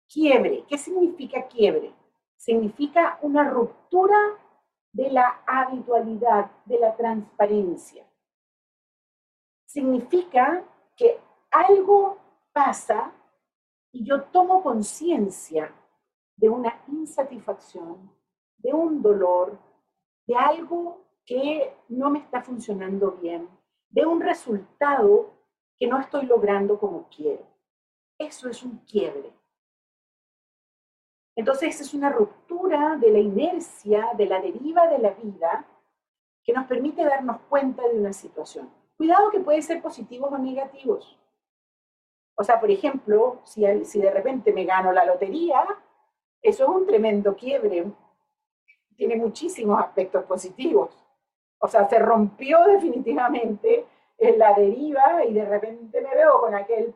[0.08, 0.64] Quiebre.
[0.68, 1.92] ¿Qué significa quiebre?
[2.36, 4.16] Significa una ruptura
[4.92, 8.06] de la habitualidad, de la transparencia.
[9.66, 10.64] Significa
[10.96, 12.18] que algo
[12.52, 13.12] pasa
[13.92, 15.72] y yo tomo conciencia
[16.36, 18.10] de una insatisfacción,
[18.58, 19.58] de un dolor,
[20.26, 23.50] de algo que no me está funcionando bien,
[23.90, 25.34] de un resultado
[25.78, 27.46] que no estoy logrando como quiero.
[28.16, 29.30] Eso es un quiebre.
[31.36, 35.66] Entonces es una ruptura de la inercia, de la deriva de la vida,
[36.42, 38.72] que nos permite darnos cuenta de una situación.
[38.96, 41.20] Cuidado que puede ser positivos o negativos.
[42.36, 45.60] O sea, por ejemplo, si, si de repente me gano la lotería,
[46.40, 47.84] eso es un tremendo quiebre.
[48.96, 51.07] Tiene muchísimos aspectos positivos.
[51.58, 53.86] O sea, se rompió definitivamente
[54.18, 56.94] en la deriva y de repente me veo con aquel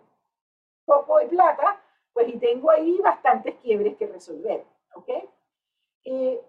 [0.84, 1.80] poco de plata,
[2.12, 5.08] pues y tengo ahí bastantes quiebres que resolver, ¿ok?
[6.04, 6.44] Eh,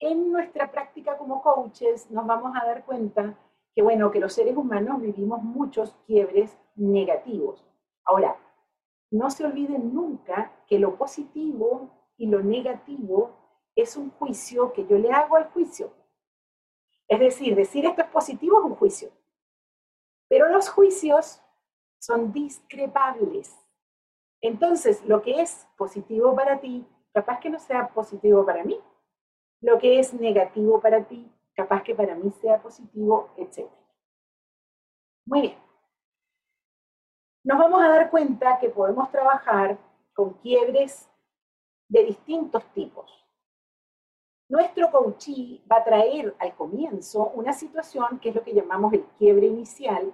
[0.00, 3.36] en nuestra práctica como coaches nos vamos a dar cuenta
[3.74, 7.64] que, bueno, que los seres humanos vivimos muchos quiebres negativos.
[8.04, 8.36] Ahora,
[9.10, 13.30] no se olviden nunca que lo positivo y lo negativo
[13.76, 15.92] es un juicio que yo le hago al juicio.
[17.12, 19.10] Es decir, decir esto es positivo es un juicio.
[20.30, 21.42] Pero los juicios
[21.98, 23.54] son discrepables.
[24.40, 28.80] Entonces, lo que es positivo para ti, capaz que no sea positivo para mí.
[29.60, 33.68] Lo que es negativo para ti, capaz que para mí sea positivo, etc.
[35.26, 35.58] Muy bien.
[37.44, 39.76] Nos vamos a dar cuenta que podemos trabajar
[40.14, 41.10] con quiebres
[41.88, 43.21] de distintos tipos.
[44.52, 49.02] Nuestro coachee va a traer al comienzo una situación que es lo que llamamos el
[49.16, 50.12] quiebre inicial.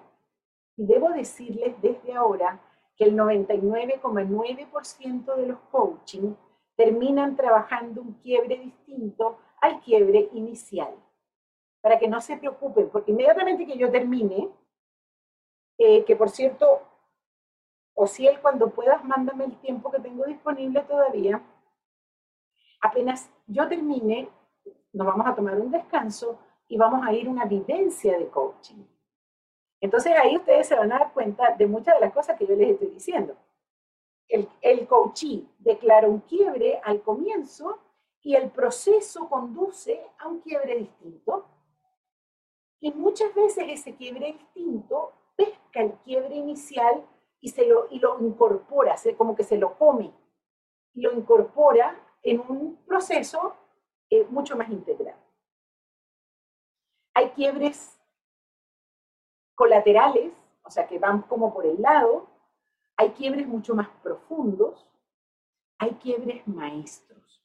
[0.76, 2.60] Y debo decirles desde ahora
[2.96, 6.36] que el 99,9% de los coaching
[6.76, 10.94] terminan trabajando un quiebre distinto al quiebre inicial.
[11.80, 14.50] Para que no se preocupen, porque inmediatamente que yo termine,
[15.78, 16.82] eh, que por cierto,
[17.92, 21.42] o si él cuando puedas, mándame el tiempo que tengo disponible todavía.
[22.80, 24.28] Apenas yo termine,
[24.92, 28.84] nos vamos a tomar un descanso y vamos a ir a una vivencia de coaching.
[29.80, 32.54] Entonces ahí ustedes se van a dar cuenta de muchas de las cosas que yo
[32.54, 33.36] les estoy diciendo.
[34.28, 37.78] El, el coachee declara un quiebre al comienzo
[38.20, 41.46] y el proceso conduce a un quiebre distinto.
[42.80, 47.04] Y muchas veces ese quiebre distinto pesca el quiebre inicial
[47.40, 50.12] y, se lo, y lo incorpora, como que se lo come,
[50.92, 53.56] y lo incorpora en un proceso
[54.10, 55.16] eh, mucho más integral.
[57.14, 57.98] Hay quiebres
[59.54, 62.28] colaterales, o sea, que van como por el lado,
[62.96, 64.86] hay quiebres mucho más profundos,
[65.78, 67.42] hay quiebres maestros.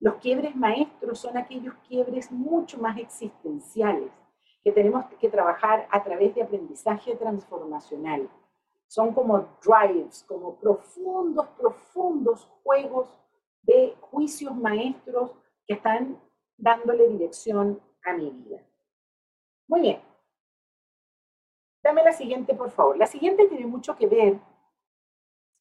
[0.00, 4.12] Los quiebres maestros son aquellos quiebres mucho más existenciales,
[4.62, 8.28] que tenemos que trabajar a través de aprendizaje transformacional.
[8.86, 13.08] Son como drives, como profundos, profundos juegos
[13.64, 15.32] de juicios maestros
[15.66, 16.20] que están
[16.56, 18.62] dándole dirección a mi vida.
[19.66, 20.02] Muy bien.
[21.82, 22.96] Dame la siguiente, por favor.
[22.96, 24.38] La siguiente tiene mucho que ver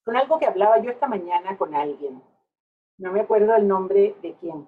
[0.06, 2.22] con algo que hablaba yo esta mañana con alguien.
[2.98, 4.68] No me acuerdo el nombre de quién.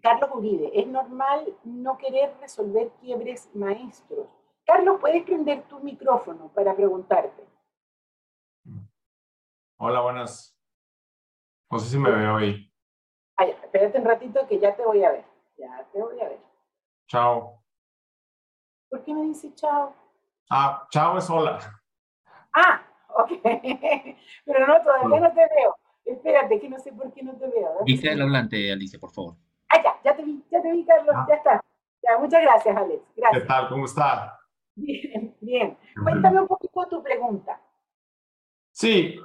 [0.00, 4.28] Carlos Uribe, es normal no querer resolver quiebres maestros.
[4.64, 7.42] Carlos, ¿puedes prender tu micrófono para preguntarte?
[9.78, 10.57] Hola, buenas.
[11.70, 12.72] No sé si me veo ahí.
[13.36, 15.24] Ah, espérate un ratito que ya te voy a ver.
[15.58, 16.40] Ya te voy a ver.
[17.06, 17.62] Chao.
[18.88, 19.94] ¿Por qué me dice chao?
[20.50, 21.58] Ah, chao es hola.
[22.54, 23.30] Ah, ok.
[23.42, 25.76] Pero no, todavía no te veo.
[26.06, 27.78] Espérate, que no sé por qué no te veo.
[27.84, 29.36] Dice el hablante, Alicia, por favor.
[29.68, 31.26] Ah, ya, ya te vi, ya te vi, Carlos, ah.
[31.28, 31.64] ya está.
[32.02, 33.02] Ya, muchas gracias, Alex.
[33.14, 33.42] Gracias.
[33.42, 33.68] ¿Qué tal?
[33.68, 34.32] ¿Cómo estás?
[34.74, 35.76] Bien, bien.
[36.02, 37.60] Cuéntame un poquito tu pregunta.
[38.70, 39.20] Sí,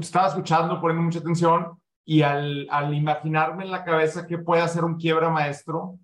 [0.00, 4.84] estaba escuchando, poniendo mucha atención y al, al imaginarme en la cabeza que puede hacer
[4.84, 5.98] un quiebra maestro,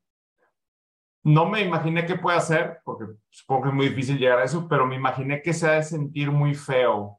[1.24, 4.68] no me imaginé que puede hacer, porque supongo que es muy difícil llegar a eso,
[4.68, 7.18] pero me imaginé que se ha de sentir muy feo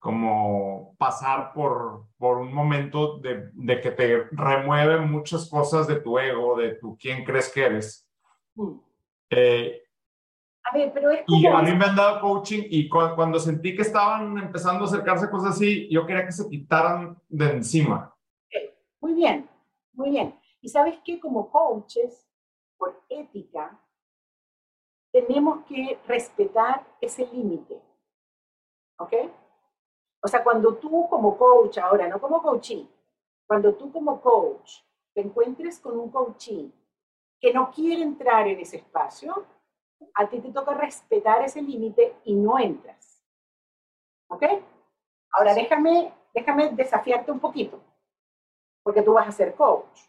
[0.00, 6.18] como pasar por, por un momento de, de, que te remueven muchas cosas de tu
[6.18, 8.08] ego, de tu quién crees que eres.
[8.54, 8.78] Mm.
[9.30, 9.82] Eh,
[10.68, 11.38] a ver, pero es como...
[11.38, 15.30] Y a mí me han dado coaching y cuando sentí que estaban empezando a acercarse
[15.30, 18.14] cosas así, yo quería que se quitaran de encima.
[19.00, 19.48] Muy bien,
[19.92, 20.38] muy bien.
[20.60, 22.26] Y sabes que como coaches,
[22.76, 23.78] por ética,
[25.12, 27.80] tenemos que respetar ese límite.
[28.98, 29.12] ¿Ok?
[30.22, 32.88] O sea, cuando tú como coach, ahora no como coachee,
[33.46, 34.80] cuando tú como coach
[35.14, 36.72] te encuentres con un coachee
[37.40, 39.46] que no quiere entrar en ese espacio,
[40.14, 43.22] a ti te toca respetar ese límite y no entras.
[44.28, 44.42] ¿Ok?
[45.32, 47.82] Ahora déjame, déjame desafiarte un poquito,
[48.82, 50.00] porque tú vas a ser coach.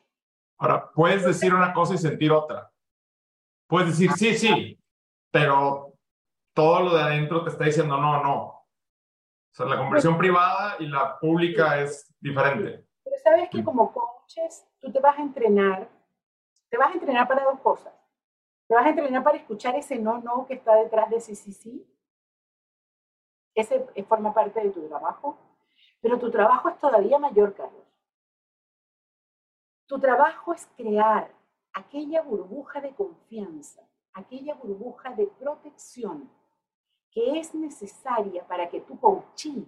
[0.59, 2.71] Ahora, puedes decir una cosa y sentir otra.
[3.67, 4.79] Puedes decir, sí, sí,
[5.31, 5.93] pero
[6.53, 8.57] todo lo de adentro te está diciendo, no, no,
[9.57, 12.85] o sea, la conversión privada y la pública es diferente.
[13.03, 15.89] Pero sabes que como coaches, tú te vas a entrenar,
[16.69, 17.91] te vas a entrenar para dos cosas.
[18.67, 21.53] Te vas a entrenar para escuchar ese no, no que está detrás de ese sí,
[21.53, 21.87] sí.
[23.55, 25.37] Ese forma parte de tu trabajo.
[26.01, 27.85] Pero tu trabajo es todavía mayor, Carlos.
[29.87, 31.33] Tu trabajo es crear
[31.73, 36.29] aquella burbuja de confianza, aquella burbuja de protección
[37.11, 39.65] que es necesaria para que tu coachee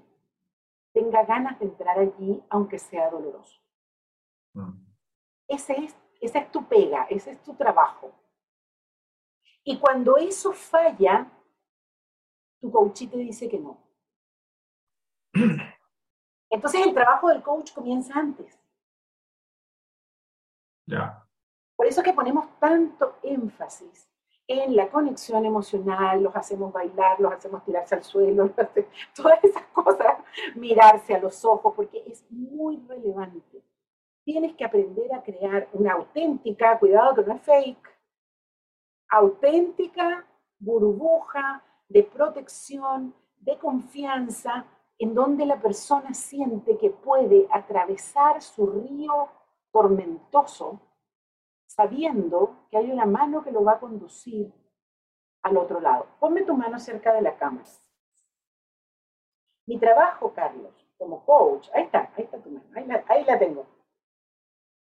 [0.92, 3.60] tenga ganas de entrar allí, aunque sea doloroso.
[4.54, 4.71] Mm.
[5.48, 8.12] Ese es, esa es tu pega, ese es tu trabajo.
[9.70, 11.32] Y cuando eso falla,
[12.60, 13.78] tu coachee te dice que no.
[16.50, 18.60] Entonces el trabajo del coach comienza antes.
[20.88, 21.24] Ya.
[21.76, 24.10] Por eso es que ponemos tanto énfasis
[24.48, 28.50] en la conexión emocional, los hacemos bailar, los hacemos tirarse al suelo,
[29.15, 30.17] todas esas cosas,
[30.56, 33.63] mirarse a los ojos, porque es muy relevante.
[34.24, 37.98] Tienes que aprender a crear una auténtica, cuidado que no es fake,
[39.10, 40.26] auténtica
[40.60, 44.66] burbuja de protección, de confianza,
[44.98, 49.30] en donde la persona siente que puede atravesar su río
[49.72, 50.82] tormentoso
[51.66, 54.52] sabiendo que hay una mano que lo va a conducir
[55.44, 56.08] al otro lado.
[56.20, 57.64] Ponme tu mano cerca de la cama.
[59.66, 63.40] Mi trabajo, Carlos, como coach, ahí está, ahí está tu mano, ahí la, ahí la
[63.40, 63.66] tengo.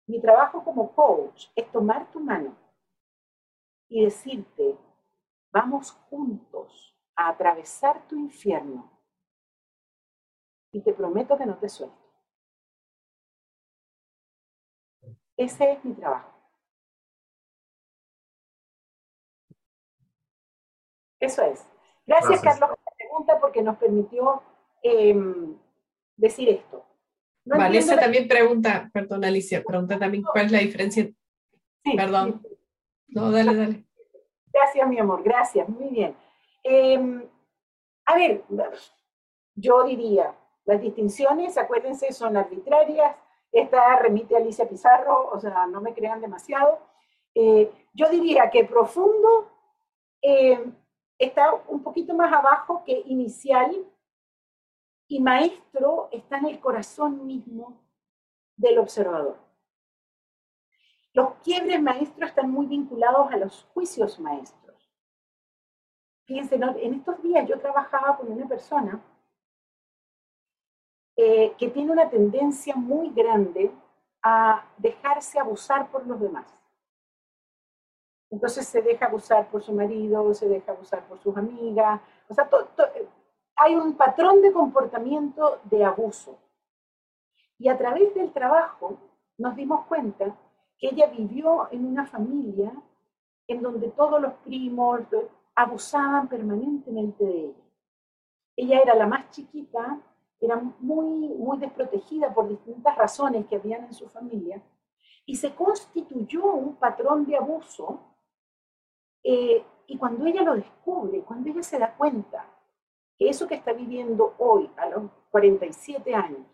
[0.08, 2.56] Mi trabajo como coach es tomar tu mano
[3.94, 4.76] y decirte,
[5.52, 8.91] vamos juntos a atravesar tu infierno
[10.72, 11.96] y te prometo que no te suelto.
[15.38, 16.34] Ese es mi trabajo.
[21.20, 21.64] Eso es.
[22.08, 24.41] Gracias, Carlos, por la pregunta porque nos permitió
[24.82, 25.56] em,
[26.18, 26.84] decir esto.
[27.46, 31.04] Vanessa también pregunta, perdón Alicia, pregunta también cuál es la diferencia.
[31.84, 32.41] Sí, perdón.
[33.14, 33.86] No, dale, dale.
[34.51, 36.16] Gracias, mi amor, gracias, muy bien.
[36.64, 37.28] Em,
[38.05, 38.43] a ver,
[39.55, 40.36] yo diría,
[40.66, 43.16] las distinciones, acuérdense, son arbitrarias.
[43.51, 46.80] Esta remite a Alicia Pizarro, o sea, no me crean demasiado.
[47.36, 49.49] Eh, yo diría que profundo
[50.22, 50.74] em,
[51.18, 53.76] está un poquito más abajo que inicial
[55.07, 57.82] y maestro está en el corazón mismo
[58.55, 59.43] del observador.
[61.14, 64.64] Los quiebres maestros están muy vinculados a los juicios maestros.
[66.26, 68.99] Fíjense, en estos días yo trabajaba con una persona
[71.16, 73.72] eh, que tiene una tendencia muy grande
[74.24, 76.47] a dejarse abusar por los demás.
[78.32, 82.01] Entonces se deja abusar por su marido, se deja abusar por sus amigas.
[82.28, 82.49] O sea,
[83.57, 86.39] hay un patrón de comportamiento de abuso.
[87.59, 88.97] Y a través del trabajo
[89.38, 90.36] nos dimos cuenta
[90.78, 92.72] que ella vivió en una familia
[93.48, 95.02] en donde todos los primos
[95.56, 97.64] abusaban permanentemente de ella.
[98.56, 100.00] Ella era la más chiquita,
[100.40, 104.62] era muy, muy desprotegida por distintas razones que habían en su familia,
[105.26, 108.02] y se constituyó un patrón de abuso
[109.24, 112.46] eh, y cuando ella lo descubre, cuando ella se da cuenta
[113.18, 116.46] que eso que está viviendo hoy, a los 47 años,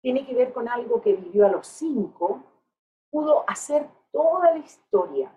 [0.00, 2.42] tiene que ver con algo que vivió a los 5,
[3.12, 5.30] pudo hacer toda la historia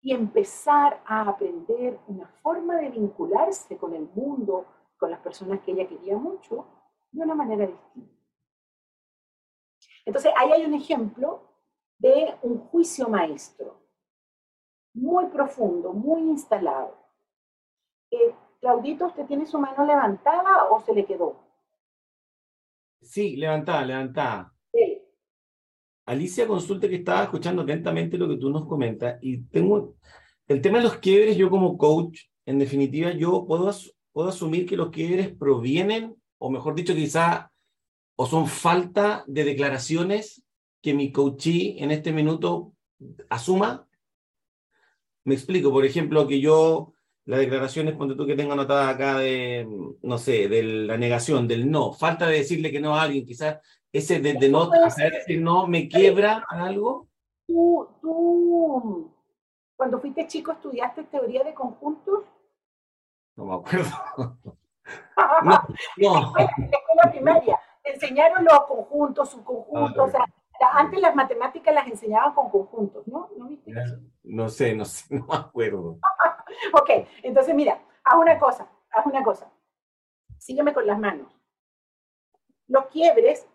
[0.00, 4.66] y empezar a aprender una forma de vincularse con el mundo,
[4.98, 6.66] con las personas que ella quería mucho,
[7.12, 8.12] de una manera distinta.
[10.04, 11.42] Entonces, ahí hay un ejemplo
[11.98, 13.80] de un juicio maestro
[14.94, 16.96] muy profundo, muy instalado.
[18.10, 21.36] Eh, Claudito, ¿usted tiene su mano levantada o se le quedó?
[23.00, 24.51] Sí, levantada, levantada.
[26.04, 29.94] Alicia consulta que estaba escuchando atentamente lo que tú nos comentas y tengo
[30.48, 33.70] el tema de los quiebres, yo como coach, en definitiva, yo puedo,
[34.12, 37.52] puedo asumir que los quiebres provienen, o mejor dicho, quizá,
[38.16, 40.42] o son falta de declaraciones
[40.82, 42.74] que mi coachee en este minuto
[43.30, 43.86] asuma.
[45.24, 46.92] Me explico, por ejemplo, que yo,
[47.24, 49.66] las declaraciones, cuando tú que tengo anotada acá de,
[50.02, 53.58] no sé, de la negación, del no, falta de decirle que no a alguien, quizás
[53.92, 57.08] ese de, no saber decir no me quiebra algo.
[57.46, 59.14] Tú, tú,
[59.76, 62.24] cuando fuiste chico, ¿estudiaste teoría de conjuntos?
[63.36, 63.90] No me acuerdo.
[65.44, 65.62] no,
[65.96, 66.38] no.
[66.38, 70.24] En la escuela primaria, enseñaron los conjuntos, subconjuntos, o sea,
[70.72, 73.28] antes las matemáticas las enseñaban con conjuntos, ¿no?
[73.36, 73.72] ¿No viste
[74.22, 75.98] No sé, no sé, no me acuerdo.
[76.72, 76.90] ok,
[77.22, 79.50] entonces mira, haz una cosa, haz una cosa.
[80.38, 81.32] Sígueme con las manos.
[82.68, 83.48] Los quiebres,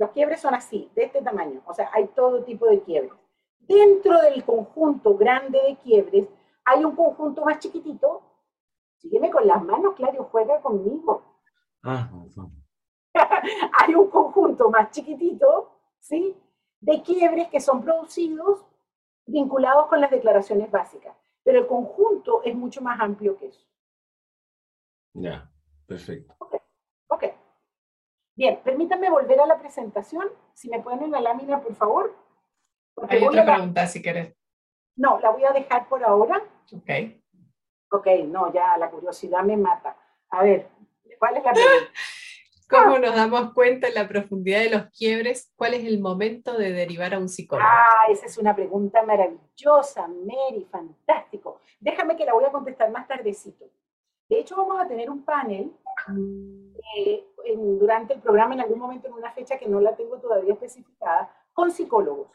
[0.00, 3.12] los quiebres son así, de este tamaño, o sea, hay todo tipo de quiebres.
[3.58, 6.26] Dentro del conjunto grande de quiebres,
[6.64, 8.22] hay un conjunto más chiquitito.
[8.96, 11.22] Sígueme con las manos, Claudio, juega conmigo.
[11.82, 12.10] Ah,
[13.78, 16.34] hay un conjunto más chiquitito ¿sí?
[16.80, 18.64] de quiebres que son producidos
[19.26, 21.14] vinculados con las declaraciones básicas.
[21.42, 23.66] Pero el conjunto es mucho más amplio que eso.
[25.12, 25.52] Ya,
[25.86, 26.34] perfecto.
[26.38, 27.39] ok.
[28.40, 30.26] Bien, permítanme volver a la presentación.
[30.54, 32.16] Si me ponen en la lámina, por favor.
[33.06, 34.34] Hay otra pregunta, si querés.
[34.96, 36.42] No, la voy a dejar por ahora.
[36.74, 36.90] Ok.
[37.90, 39.94] Ok, no, ya la curiosidad me mata.
[40.30, 40.68] A ver,
[41.18, 41.92] ¿cuál es la pregunta?
[42.70, 46.72] ¿Cómo nos damos cuenta en la profundidad de los quiebres cuál es el momento de
[46.72, 47.68] derivar a un psicólogo?
[47.70, 51.60] Ah, esa es una pregunta maravillosa, Mary, fantástico.
[51.78, 53.66] Déjame que la voy a contestar más tardecito.
[54.30, 55.72] De hecho, vamos a tener un panel
[56.96, 57.26] eh,
[57.56, 61.34] durante el programa, en algún momento, en una fecha que no la tengo todavía especificada,
[61.52, 62.28] con psicólogos,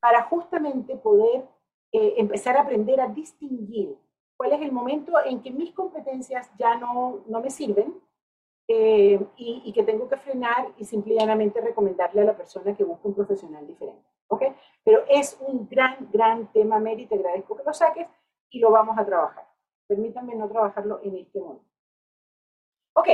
[0.00, 1.46] para justamente poder
[1.92, 3.96] eh, empezar a aprender a distinguir
[4.36, 7.94] cuál es el momento en que mis competencias ya no, no me sirven
[8.66, 13.14] eh, y, que tengo que frenar y simplemente recomendarle a la persona que busque un
[13.14, 14.02] profesional diferente.
[14.84, 18.08] Pero es un gran, gran tema, Mary, te agradezco que lo saques
[18.50, 19.47] y lo vamos a trabajar.
[19.88, 21.64] Permítanme no trabajarlo en este momento.
[22.94, 23.08] Ok.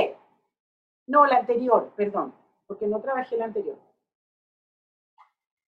[1.07, 2.33] No, la anterior, perdón,
[2.67, 3.77] porque no trabajé la anterior.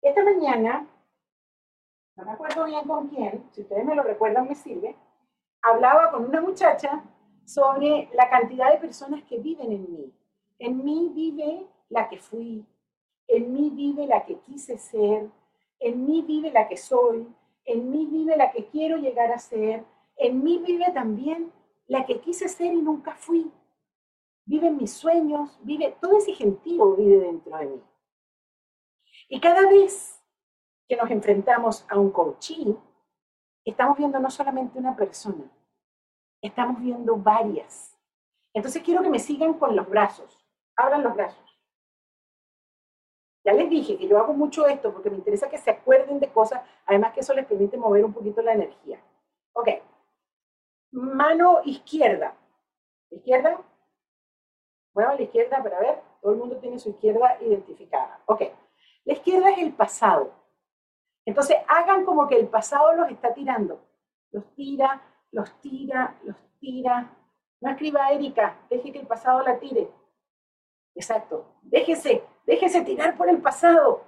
[0.02, 0.88] Esta mañana,
[2.16, 4.96] no me acuerdo bien con quién, si ustedes me lo recuerdan me sirve,
[5.62, 7.04] hablaba con una muchacha
[7.46, 10.14] sobre la cantidad de personas que viven en mí.
[10.60, 12.66] En mí vive la que fui,
[13.28, 15.30] en mí vive la que quise ser,
[15.80, 17.28] en mí vive la que soy,
[17.66, 19.84] en mí vive la que quiero llegar a ser,
[20.18, 21.52] en mí vive también
[21.88, 23.52] la que quise ser y nunca fui.
[24.46, 27.84] Vive mis sueños, vive, todo ese gentío vive dentro de mí.
[29.30, 30.24] Y cada vez
[30.88, 32.76] que nos enfrentamos a un coaching,
[33.66, 35.52] estamos viendo no solamente una persona,
[36.42, 37.98] estamos viendo varias.
[38.54, 40.44] Entonces quiero que me sigan con los brazos.
[40.76, 41.44] Abran los brazos.
[43.44, 46.30] Ya les dije que yo hago mucho esto porque me interesa que se acuerden de
[46.32, 49.02] cosas, además que eso les permite mover un poquito la energía.
[49.54, 49.70] Ok.
[50.92, 52.36] Mano izquierda.
[53.10, 53.62] ¿Izquierda?
[54.94, 56.02] Mueva a la izquierda para ver.
[56.22, 58.22] Todo el mundo tiene su izquierda identificada.
[58.26, 58.44] Ok.
[59.06, 60.34] La izquierda es el pasado.
[61.26, 63.82] Entonces hagan como que el pasado los está tirando.
[64.32, 67.14] Los tira, los tira, los tira.
[67.60, 69.90] No escriba Erika, deje que el pasado la tire.
[70.96, 71.46] Exacto.
[71.62, 74.04] Déjese, déjese tirar por el pasado.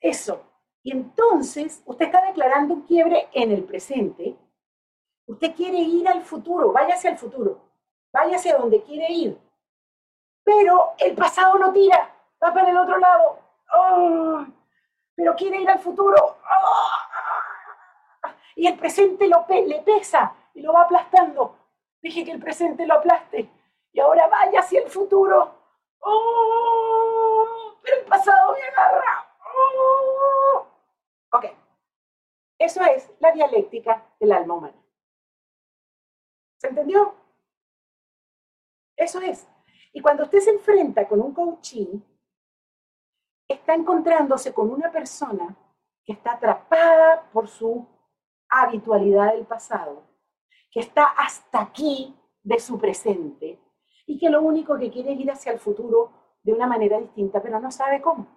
[0.00, 0.42] Eso.
[0.82, 4.36] Y entonces usted está declarando un quiebre en el presente.
[5.32, 7.58] Usted quiere ir al futuro, váyase al futuro,
[8.12, 9.40] váyase a donde quiere ir.
[10.44, 13.38] Pero el pasado no tira, va para el otro lado.
[13.74, 14.44] ¡Oh!
[15.14, 16.16] pero quiere ir al futuro.
[16.16, 18.28] ¡Oh!
[18.56, 21.56] Y el presente lo le pesa y lo va aplastando.
[22.02, 23.48] Dije que el presente lo aplaste.
[23.92, 25.54] Y ahora vaya hacia el futuro.
[26.00, 27.78] ¡Oh!
[27.82, 29.26] Pero el pasado me agarra.
[29.56, 30.66] ¡Oh!
[31.32, 31.46] Ok.
[32.58, 34.81] Eso es la dialéctica del alma humana.
[36.62, 37.12] ¿Se entendió?
[38.96, 39.48] Eso es.
[39.92, 42.00] Y cuando usted se enfrenta con un coaching,
[43.48, 45.56] está encontrándose con una persona
[46.04, 47.84] que está atrapada por su
[48.48, 50.04] habitualidad del pasado,
[50.70, 53.58] que está hasta aquí de su presente
[54.06, 56.12] y que lo único que quiere es ir hacia el futuro
[56.44, 58.28] de una manera distinta, pero no sabe cómo.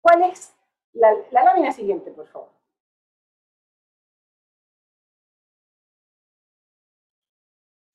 [0.00, 0.56] ¿Cuál es
[0.94, 2.61] la, la lámina siguiente, por favor?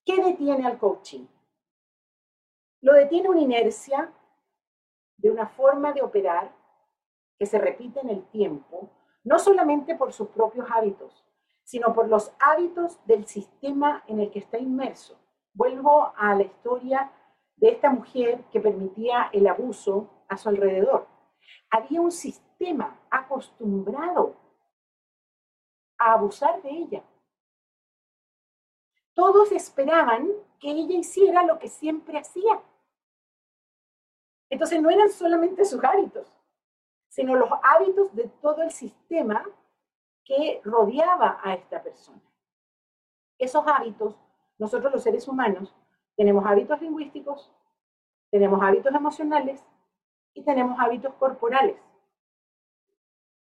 [0.07, 1.25] ¿Qué detiene al coaching?
[2.79, 4.09] Lo detiene una inercia
[5.17, 6.55] de una forma de operar
[7.37, 8.89] que se repite en el tiempo,
[9.25, 11.25] no solamente por sus propios hábitos,
[11.65, 15.19] sino por los hábitos del sistema en el que está inmerso.
[15.51, 17.11] Vuelvo a la historia
[17.57, 21.05] de esta mujer que permitía el abuso a su alrededor.
[21.69, 24.37] Había un sistema acostumbrado
[25.97, 27.03] a abusar de ella.
[29.17, 32.61] Todos esperaban que ella hiciera lo que siempre hacía.
[34.47, 36.31] Entonces no eran solamente sus hábitos,
[37.07, 39.43] sino los hábitos de todo el sistema
[40.23, 42.21] que rodeaba a esta persona.
[43.39, 44.15] Esos hábitos,
[44.59, 45.73] nosotros los seres humanos,
[46.15, 47.51] tenemos hábitos lingüísticos,
[48.29, 49.65] tenemos hábitos emocionales
[50.35, 51.81] y tenemos hábitos corporales.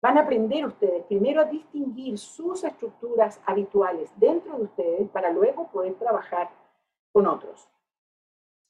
[0.02, 5.68] Van a aprender ustedes primero a distinguir sus estructuras habituales dentro de ustedes para luego
[5.68, 6.50] poder trabajar
[7.12, 7.68] con otros.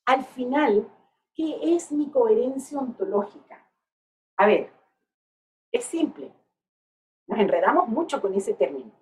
[0.05, 0.87] Al final,
[1.35, 3.67] ¿Qué es mi coherencia ontológica?
[4.37, 4.71] A ver,
[5.71, 6.31] es simple.
[7.27, 8.93] Nos enredamos mucho con ese término.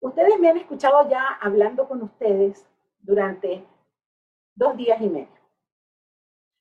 [0.00, 2.64] Ustedes me han escuchado ya hablando con ustedes
[2.98, 3.66] durante
[4.54, 5.40] dos días y medio.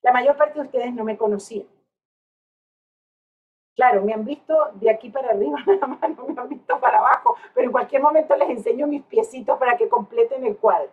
[0.02, 1.68] La mayor parte de ustedes no me conocían.
[3.76, 7.00] Claro, me han visto de aquí para arriba nada más, no me han visto para
[7.00, 10.92] abajo, pero en cualquier momento les enseño mis piecitos para que completen el cuadro.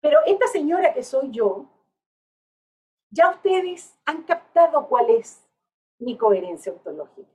[0.00, 1.66] Pero esta señora que soy yo,
[3.10, 5.44] ya ustedes han captado cuál es
[5.98, 7.28] mi coherencia ontológica.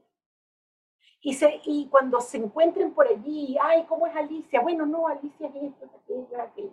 [1.22, 4.62] Y, y cuando se encuentren por allí, ay, ¿cómo es Alicia?
[4.62, 6.72] Bueno, no, Alicia es esto, es aquello.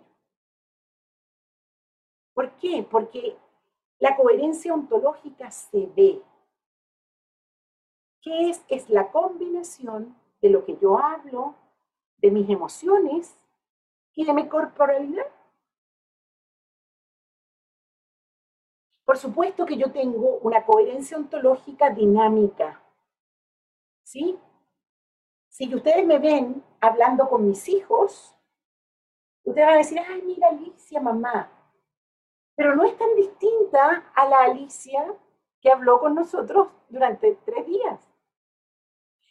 [2.33, 2.87] ¿Por qué?
[2.89, 3.37] Porque
[3.99, 6.21] la coherencia ontológica se ve.
[8.21, 8.63] ¿Qué es?
[8.67, 11.55] Es la combinación de lo que yo hablo,
[12.17, 13.37] de mis emociones
[14.13, 15.25] y de mi corporalidad.
[19.05, 22.81] Por supuesto que yo tengo una coherencia ontológica dinámica.
[24.03, 24.37] ¿Sí?
[25.47, 28.35] Si ustedes me ven hablando con mis hijos,
[29.49, 31.49] Ustedes van a decir, ay, mira Alicia, mamá.
[32.55, 35.15] Pero no es tan distinta a la Alicia
[35.59, 37.99] que habló con nosotros durante tres días.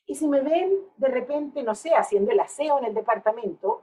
[0.09, 3.83] Y si me ven de repente, no sé, haciendo el aseo en el departamento,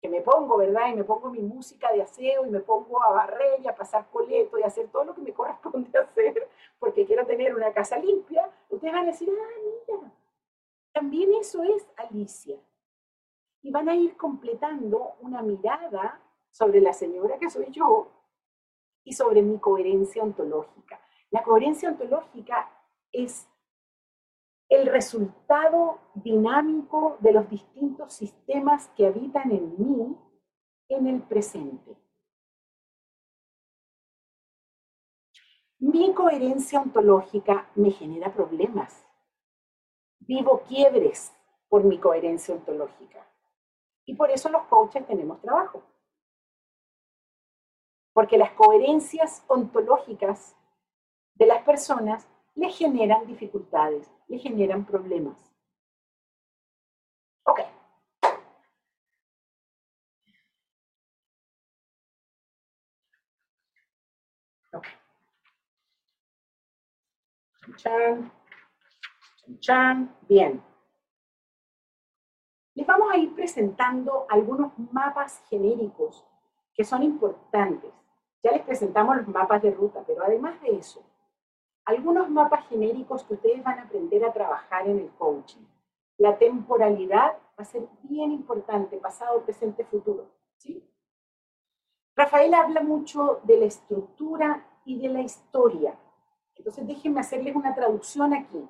[0.00, 0.88] que me pongo, ¿verdad?
[0.88, 4.08] Y me pongo mi música de aseo y me pongo a barrer y a pasar
[4.10, 6.48] coleto y a hacer todo lo que me corresponde hacer
[6.78, 10.12] porque quiero tener una casa limpia, ustedes van a decir, ah, mira,
[10.92, 12.58] también eso es Alicia.
[13.60, 18.08] Y van a ir completando una mirada sobre la señora que soy yo
[19.04, 21.00] y sobre mi coherencia ontológica.
[21.30, 22.70] La coherencia ontológica
[23.12, 23.46] es
[24.72, 30.16] el resultado dinámico de los distintos sistemas que habitan en mí
[30.88, 31.94] en el presente.
[35.78, 39.06] Mi coherencia ontológica me genera problemas.
[40.20, 41.34] Vivo quiebres
[41.68, 43.26] por mi coherencia ontológica.
[44.06, 45.82] Y por eso los coaches tenemos trabajo.
[48.14, 50.56] Porque las coherencias ontológicas
[51.34, 55.52] de las personas le generan dificultades, le generan problemas.
[57.44, 57.60] Ok.
[67.76, 68.32] Chan,
[69.60, 70.62] chan, bien.
[72.74, 76.24] Les vamos a ir presentando algunos mapas genéricos
[76.74, 77.92] que son importantes.
[78.42, 81.04] Ya les presentamos los mapas de ruta, pero además de eso,
[81.92, 85.62] algunos mapas genéricos que ustedes van a aprender a trabajar en el coaching.
[86.18, 90.30] La temporalidad va a ser bien importante, pasado, presente, futuro.
[90.56, 90.88] ¿sí?
[92.14, 95.98] Rafael habla mucho de la estructura y de la historia.
[96.54, 98.68] Entonces déjenme hacerles una traducción aquí.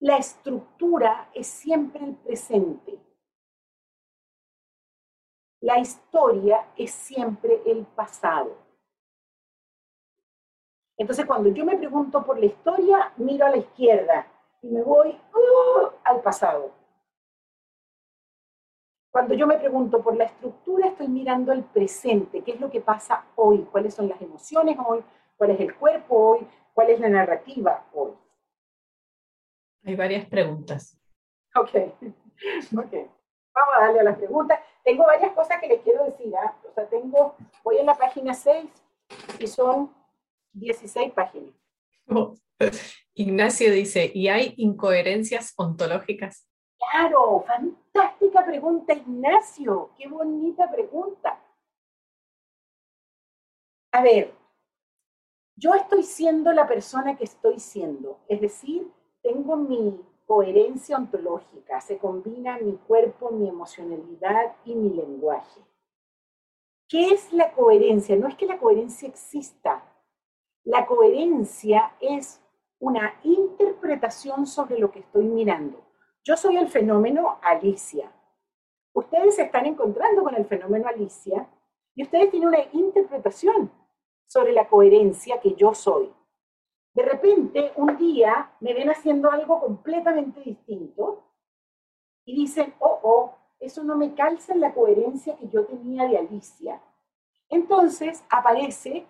[0.00, 2.98] La estructura es siempre el presente.
[5.60, 8.56] La historia es siempre el pasado.
[11.00, 14.26] Entonces, cuando yo me pregunto por la historia, miro a la izquierda
[14.60, 16.72] y me voy uh, al pasado.
[19.10, 22.82] Cuando yo me pregunto por la estructura, estoy mirando el presente, qué es lo que
[22.82, 25.02] pasa hoy, cuáles son las emociones hoy,
[25.38, 28.12] cuál es el cuerpo hoy, cuál es la narrativa hoy.
[29.86, 30.98] Hay varias preguntas.
[31.56, 31.70] Ok,
[32.76, 32.92] ok.
[33.54, 34.60] Vamos a darle a las preguntas.
[34.84, 36.36] Tengo varias cosas que les quiero decir.
[36.36, 36.54] ¿ah?
[36.68, 38.70] O sea, tengo, voy en la página 6
[39.38, 39.98] y son
[40.52, 41.54] 16 páginas.
[43.14, 46.46] Ignacio dice, ¿y hay incoherencias ontológicas?
[46.78, 49.90] Claro, fantástica pregunta, Ignacio.
[49.98, 51.38] Qué bonita pregunta.
[53.92, 54.32] A ver,
[55.56, 58.90] yo estoy siendo la persona que estoy siendo, es decir,
[59.22, 65.60] tengo mi coherencia ontológica, se combina mi cuerpo, mi emocionalidad y mi lenguaje.
[66.88, 68.16] ¿Qué es la coherencia?
[68.16, 69.84] No es que la coherencia exista,
[70.64, 72.40] la coherencia es
[72.78, 75.84] una interpretación sobre lo que estoy mirando.
[76.22, 78.12] Yo soy el fenómeno Alicia.
[78.92, 81.48] Ustedes se están encontrando con el fenómeno Alicia
[81.94, 83.70] y ustedes tienen una interpretación
[84.26, 86.12] sobre la coherencia que yo soy.
[86.94, 91.24] De repente, un día me ven haciendo algo completamente distinto
[92.24, 96.18] y dicen, oh, oh, eso no me calza en la coherencia que yo tenía de
[96.18, 96.80] Alicia.
[97.48, 99.06] Entonces aparece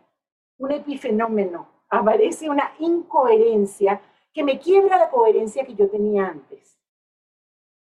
[0.60, 4.00] un epifenómeno, aparece una incoherencia
[4.32, 6.78] que me quiebra la coherencia que yo tenía antes.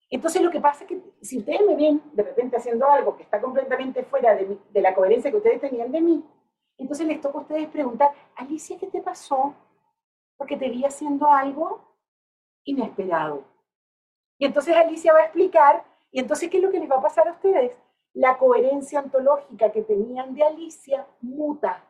[0.09, 3.23] Entonces lo que pasa es que si ustedes me ven de repente haciendo algo que
[3.23, 6.23] está completamente fuera de, de la coherencia que ustedes tenían de mí,
[6.77, 9.53] entonces les toca a ustedes preguntar, Alicia, ¿qué te pasó?
[10.37, 11.81] Porque te vi haciendo algo
[12.63, 13.43] inesperado.
[14.37, 17.01] Y entonces Alicia va a explicar, y entonces, ¿qué es lo que les va a
[17.01, 17.73] pasar a ustedes?
[18.13, 21.83] La coherencia ontológica que tenían de Alicia muta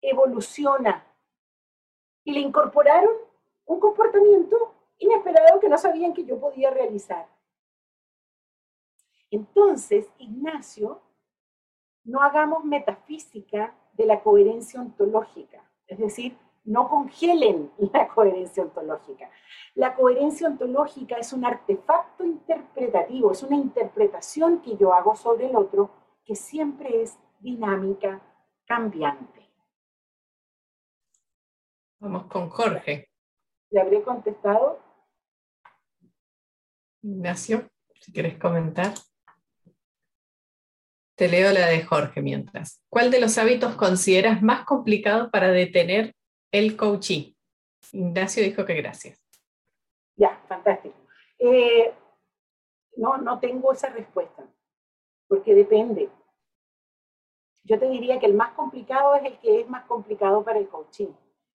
[0.00, 1.04] evoluciona.
[2.24, 3.10] Y le incorporaron
[3.66, 7.28] un comportamiento inesperado que no sabían que yo podía realizar.
[9.30, 11.00] Entonces, Ignacio,
[12.04, 19.30] no hagamos metafísica de la coherencia ontológica, es decir, no congelen la coherencia ontológica.
[19.74, 25.56] La coherencia ontológica es un artefacto interpretativo, es una interpretación que yo hago sobre el
[25.56, 25.90] otro
[26.24, 28.20] que siempre es dinámica,
[28.66, 29.37] cambiante.
[32.00, 33.10] Vamos con Jorge.
[33.70, 34.80] ¿Le habré contestado?
[37.02, 37.68] Ignacio,
[38.00, 38.94] si quieres comentar.
[41.16, 42.80] Te leo la de Jorge mientras.
[42.88, 46.14] ¿Cuál de los hábitos consideras más complicado para detener
[46.52, 47.32] el coaching?
[47.92, 49.20] Ignacio dijo que gracias.
[50.14, 50.94] Ya, fantástico.
[51.40, 51.92] Eh,
[52.96, 54.44] no, no tengo esa respuesta,
[55.26, 56.08] porque depende.
[57.64, 60.68] Yo te diría que el más complicado es el que es más complicado para el
[60.68, 61.12] coaching.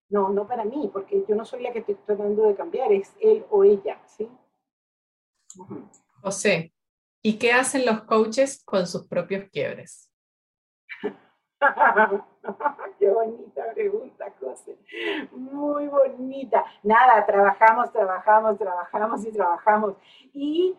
[0.08, 3.14] No, no para mí, porque yo no soy la que estoy tratando de cambiar, es
[3.20, 4.28] él o ella, ¿sí?
[6.20, 6.72] José,
[7.22, 10.10] ¿y qué hacen los coaches con sus propios quiebres?
[12.98, 14.76] Qué bonita pregunta, José.
[15.32, 16.64] Muy bonita.
[16.82, 19.94] Nada, trabajamos, trabajamos, trabajamos y trabajamos.
[20.32, 20.76] Y,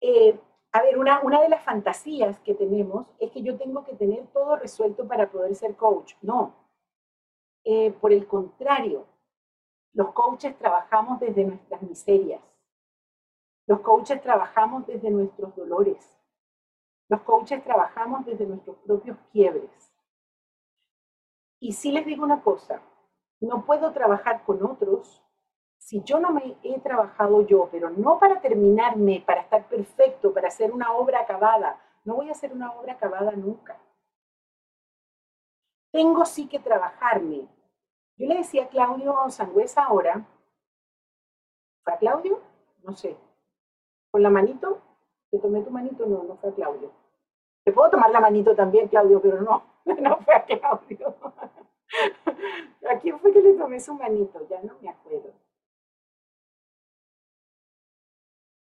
[0.00, 0.38] eh,
[0.72, 4.26] a ver, una, una de las fantasías que tenemos es que yo tengo que tener
[4.28, 6.14] todo resuelto para poder ser coach.
[6.22, 6.61] No.
[7.64, 9.06] Eh, por el contrario,
[9.92, 12.42] los coaches trabajamos desde nuestras miserias.
[13.66, 16.18] Los coaches trabajamos desde nuestros dolores.
[17.08, 19.70] Los coaches trabajamos desde nuestros propios quiebres.
[21.60, 22.82] Y sí les digo una cosa,
[23.40, 25.22] no puedo trabajar con otros
[25.82, 30.48] si yo no me he trabajado yo, pero no para terminarme, para estar perfecto, para
[30.48, 31.80] hacer una obra acabada.
[32.04, 33.76] No voy a hacer una obra acabada nunca.
[35.92, 37.46] Tengo sí que trabajarme.
[38.16, 40.24] Yo le decía a Claudio Sangüesa ahora,
[41.84, 42.40] ¿fue a Claudio?
[42.82, 43.16] No sé.
[44.10, 44.80] ¿Con la manito?
[45.30, 46.06] ¿Te tomé tu manito?
[46.06, 46.92] No, no fue a Claudio.
[47.64, 51.14] Te puedo tomar la manito también, Claudio, pero no, no fue a Claudio.
[52.90, 54.46] ¿A quién fue que le tomé su manito?
[54.48, 55.32] Ya no me acuerdo.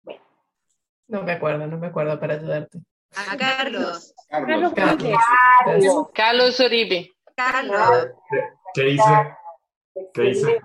[0.03, 0.20] Bueno.
[1.07, 2.81] No me acuerdo, no me acuerdo para ayudarte.
[3.16, 4.14] A Carlos.
[4.28, 4.72] Carlos.
[4.74, 6.11] Carlos.
[6.12, 7.11] Carlos Uribe.
[7.41, 8.11] Carlos.
[8.74, 9.36] ¿Qué hice?
[10.12, 10.61] ¿Qué hice?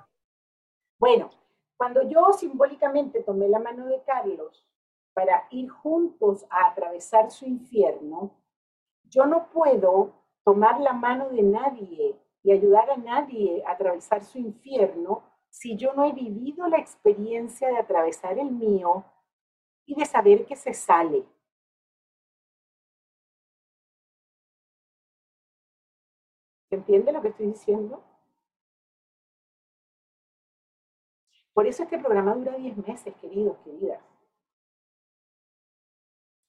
[0.99, 1.29] Bueno,
[1.77, 4.65] cuando yo simbólicamente tomé la mano de Carlos
[5.13, 8.31] para ir juntos a atravesar su infierno,
[9.03, 10.13] yo no puedo
[10.43, 15.93] tomar la mano de nadie y ayudar a nadie a atravesar su infierno si yo
[15.93, 19.05] no he vivido la experiencia de atravesar el mío
[19.85, 21.25] y de saber que se sale.
[26.75, 28.03] Entiende lo que estoy diciendo?
[31.53, 34.01] Por eso este programa dura 10 meses, queridos, queridas.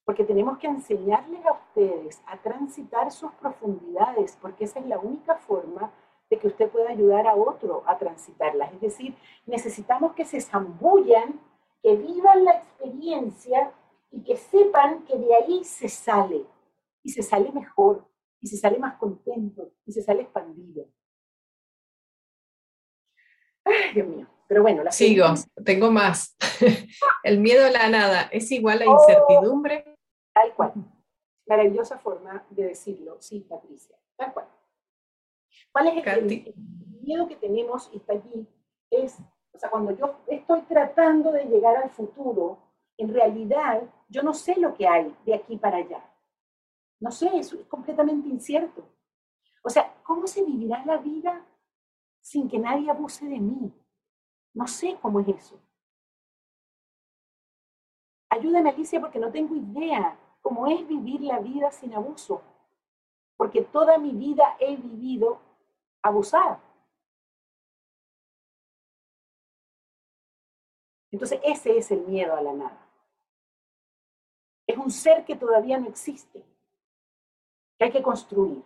[0.05, 5.37] Porque tenemos que enseñarles a ustedes a transitar sus profundidades, porque esa es la única
[5.37, 5.93] forma
[6.29, 8.73] de que usted pueda ayudar a otro a transitarlas.
[8.73, 9.17] Es decir,
[9.47, 11.41] necesitamos que se zambullan,
[11.83, 13.73] que vivan la experiencia
[14.11, 16.47] y que sepan que de ahí se sale.
[17.05, 18.05] Y se sale mejor,
[18.41, 20.87] y se sale más contento, y se sale expandido.
[23.65, 24.27] Ay, Dios mío.
[24.49, 25.27] Pero bueno, la Sigo,
[25.65, 26.37] tengo más.
[27.25, 29.97] El miedo a la nada es igual a incertidumbre.
[30.33, 30.73] Tal cual.
[31.47, 33.97] Maravillosa forma de decirlo, sí, Patricia.
[34.17, 34.47] Tal cual.
[35.73, 36.55] ¿Cuál es el,
[37.03, 38.47] miedo que tenemos y está allí?
[38.91, 39.19] Es,
[39.53, 42.59] o sea, cuando yo estoy tratando de llegar al futuro,
[42.97, 46.03] en realidad yo no sé lo que hay de aquí para allá.
[47.01, 48.85] No sé, eso es completamente incierto.
[49.63, 51.45] O sea, ¿cómo se vivirá la vida
[52.21, 53.73] sin que nadie abuse de mí?
[54.55, 55.61] No sé cómo es eso.
[58.31, 62.43] Ayúdame, Alicia, porque no tengo idea cómo es vivir la vida sin abuso,
[63.37, 65.41] porque toda mi vida he vivido
[66.03, 66.63] abusada.
[71.11, 72.89] Entonces ese es el miedo a la nada.
[74.67, 76.45] Es un ser que todavía no existe,
[77.79, 78.63] que hay que construir.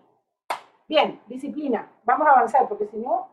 [0.88, 1.90] Bien, disciplina.
[2.04, 3.28] Vamos a avanzar porque si no,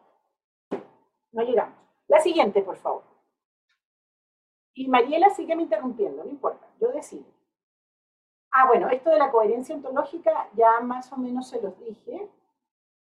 [1.32, 1.75] no llegamos.
[2.07, 3.03] La siguiente, por favor.
[4.73, 7.25] Y Mariela sigue me interrumpiendo, no importa, yo decido.
[8.51, 12.30] Ah, bueno, esto de la coherencia ontológica ya más o menos se los dije.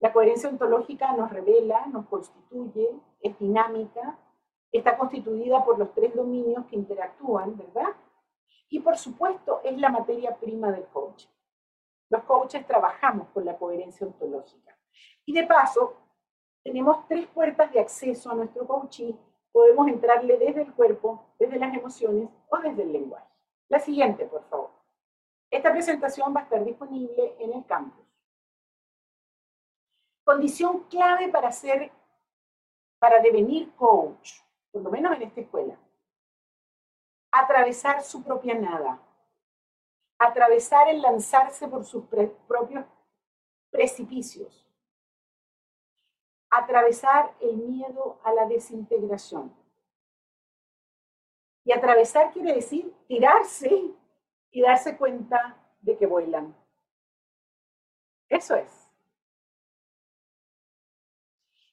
[0.01, 4.19] La coherencia ontológica nos revela, nos constituye, es dinámica,
[4.73, 7.95] está constituida por los tres dominios que interactúan, ¿verdad?
[8.69, 11.27] Y por supuesto es la materia prima del coach.
[12.11, 14.77] Los coaches trabajamos con la coherencia ontológica.
[15.25, 15.97] Y de paso,
[16.63, 19.13] tenemos tres puertas de acceso a nuestro coaching.
[19.53, 23.29] Podemos entrarle desde el cuerpo, desde las emociones o desde el lenguaje.
[23.69, 24.71] La siguiente, por favor.
[25.51, 28.05] Esta presentación va a estar disponible en el campus.
[30.25, 31.91] Condición clave para ser,
[32.99, 34.41] para devenir coach,
[34.71, 35.79] por lo menos en esta escuela.
[37.33, 39.01] Atravesar su propia nada.
[40.19, 42.85] Atravesar el lanzarse por sus propios
[43.71, 44.69] precipicios.
[46.51, 49.55] Atravesar el miedo a la desintegración.
[51.65, 53.95] Y atravesar quiere decir tirarse
[54.51, 56.57] y darse cuenta de que vuelan.
[58.29, 58.91] Eso es.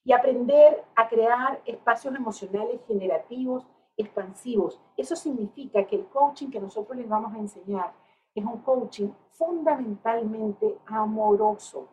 [0.04, 3.66] Y aprender a crear espacios emocionales generativos
[3.98, 4.80] expansivos.
[4.98, 7.94] Eso significa que el coaching que nosotros les vamos a enseñar
[8.36, 11.88] es un coaching fundamentalmente amoroso.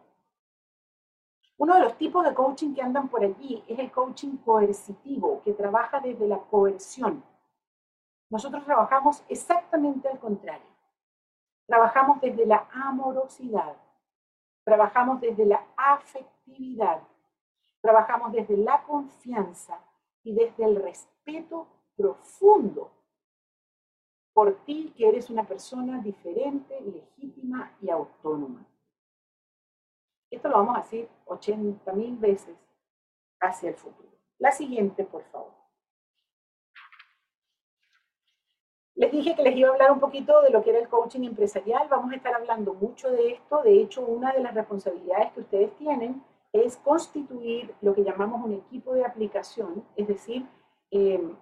[1.56, 5.52] Uno de los tipos de coaching que andan por allí es el coaching coercitivo, que
[5.52, 7.22] trabaja desde la coerción.
[8.28, 10.66] Nosotros trabajamos exactamente al contrario.
[11.66, 13.76] Trabajamos desde la amorosidad,
[14.64, 17.02] trabajamos desde la afectividad,
[17.80, 19.78] trabajamos desde la confianza
[20.24, 22.90] y desde el respeto profundo
[24.32, 28.66] por ti que eres una persona diferente, legítima y autónoma.
[30.30, 32.56] Esto lo vamos a decir 80 mil veces
[33.40, 34.08] hacia el futuro.
[34.38, 35.52] La siguiente, por favor.
[38.94, 41.24] Les dije que les iba a hablar un poquito de lo que era el coaching
[41.24, 41.88] empresarial.
[41.88, 43.62] Vamos a estar hablando mucho de esto.
[43.62, 46.22] De hecho, una de las responsabilidades que ustedes tienen
[46.52, 50.46] es constituir lo que llamamos un equipo de aplicación, es decir,
[50.90, 51.34] eh,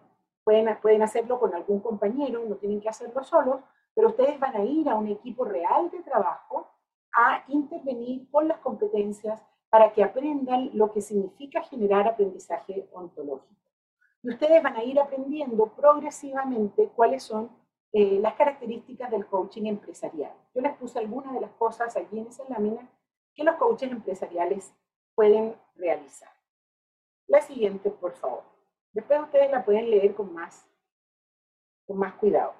[0.50, 3.60] pueden, pueden hacerlo con algún compañero, no tienen que hacerlo solos,
[3.94, 6.66] pero ustedes van a ir a un equipo real de trabajo
[7.12, 13.60] a intervenir con las competencias para que aprendan lo que significa generar aprendizaje ontológico.
[14.24, 17.48] Y ustedes van a ir aprendiendo progresivamente cuáles son
[17.92, 20.32] eh, las características del coaching empresarial.
[20.52, 22.90] Yo les puse algunas de las cosas allí en esa lámina
[23.36, 24.74] que los coaches empresariales
[25.14, 26.32] pueden realizar.
[27.28, 28.49] La siguiente, por favor.
[28.92, 30.68] Después ustedes la pueden leer con más,
[31.86, 32.54] con más cuidado.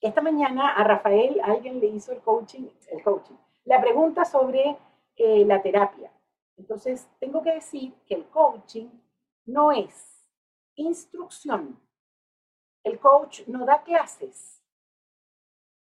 [0.00, 4.76] Esta mañana a Rafael alguien le hizo el coaching, el coaching, la pregunta sobre
[5.16, 6.12] eh, la terapia.
[6.58, 8.88] Entonces, tengo que decir que el coaching
[9.46, 10.16] no es
[10.74, 11.80] instrucción.
[12.84, 14.62] El coach no da clases.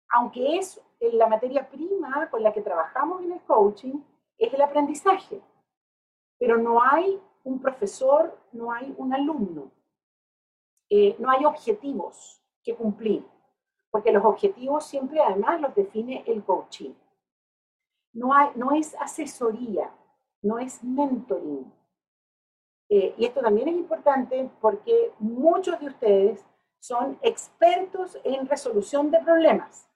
[0.10, 4.02] Aunque es la materia prima con la que trabajamos en el coaching,
[4.38, 5.42] es el aprendizaje.
[6.40, 9.72] Pero no hay un profesor, no hay un alumno.
[10.90, 13.26] Eh, no hay objetivos que cumplir,
[13.90, 16.94] porque los objetivos siempre además los define el coaching.
[18.14, 19.90] No, hay, no es asesoría,
[20.42, 21.72] no es mentoring.
[22.90, 26.46] Eh, y esto también es importante porque muchos de ustedes
[26.80, 29.90] son expertos en resolución de problemas.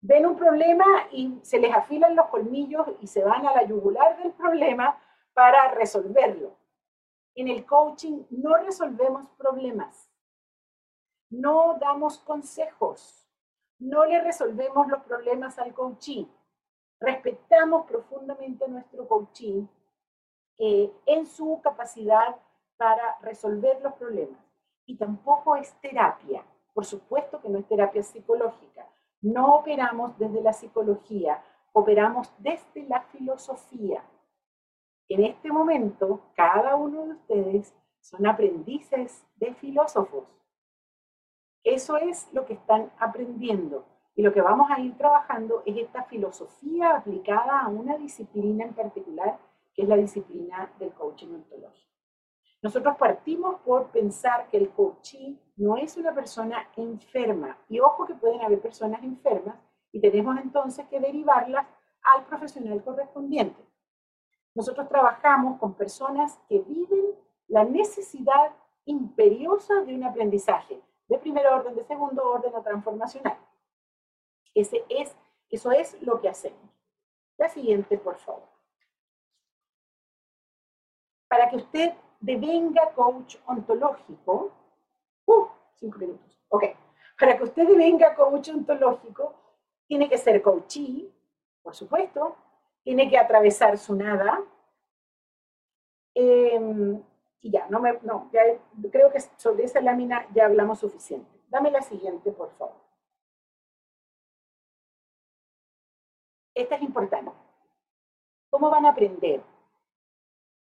[0.00, 4.16] Ven un problema y se les afilan los colmillos y se van a la yugular
[4.22, 4.98] del problema
[5.34, 6.59] para resolverlo.
[7.40, 10.12] En el coaching no resolvemos problemas,
[11.30, 13.26] no damos consejos,
[13.78, 16.26] no le resolvemos los problemas al coaching.
[17.00, 19.66] Respetamos profundamente a nuestro coaching
[20.58, 22.36] eh, en su capacidad
[22.76, 24.44] para resolver los problemas.
[24.84, 26.44] Y tampoco es terapia.
[26.74, 28.86] Por supuesto que no es terapia psicológica.
[29.22, 34.04] No operamos desde la psicología, operamos desde la filosofía.
[35.10, 40.28] En este momento, cada uno de ustedes son aprendices de filósofos.
[41.64, 43.84] Eso es lo que están aprendiendo.
[44.14, 48.72] Y lo que vamos a ir trabajando es esta filosofía aplicada a una disciplina en
[48.72, 49.40] particular,
[49.74, 51.90] que es la disciplina del coaching ontológico.
[52.62, 57.58] Nosotros partimos por pensar que el coaching no es una persona enferma.
[57.68, 59.56] Y ojo que pueden haber personas enfermas
[59.90, 61.66] y tenemos entonces que derivarlas
[62.14, 63.60] al profesional correspondiente.
[64.54, 67.14] Nosotros trabajamos con personas que viven
[67.48, 68.52] la necesidad
[68.84, 73.36] imperiosa de un aprendizaje de primer orden, de segundo orden o transformacional.
[74.54, 75.16] Ese es,
[75.48, 76.70] eso es lo que hacemos.
[77.36, 78.48] La siguiente, por favor.
[81.28, 84.52] Para que usted devenga coach ontológico,
[85.26, 86.64] uh, cinco minutos, ok.
[87.18, 89.34] Para que usted devenga coach ontológico,
[89.86, 91.12] tiene que ser coachee,
[91.62, 92.36] por supuesto,
[92.82, 94.42] tiene que atravesar su nada.
[96.14, 97.02] Em,
[97.40, 98.42] y ya, no me, no, ya
[98.90, 101.30] creo que sobre esa lámina ya hablamos suficiente.
[101.48, 102.76] Dame la siguiente, por favor.
[106.54, 107.32] Esta es importante.
[108.50, 109.42] ¿Cómo van a aprender?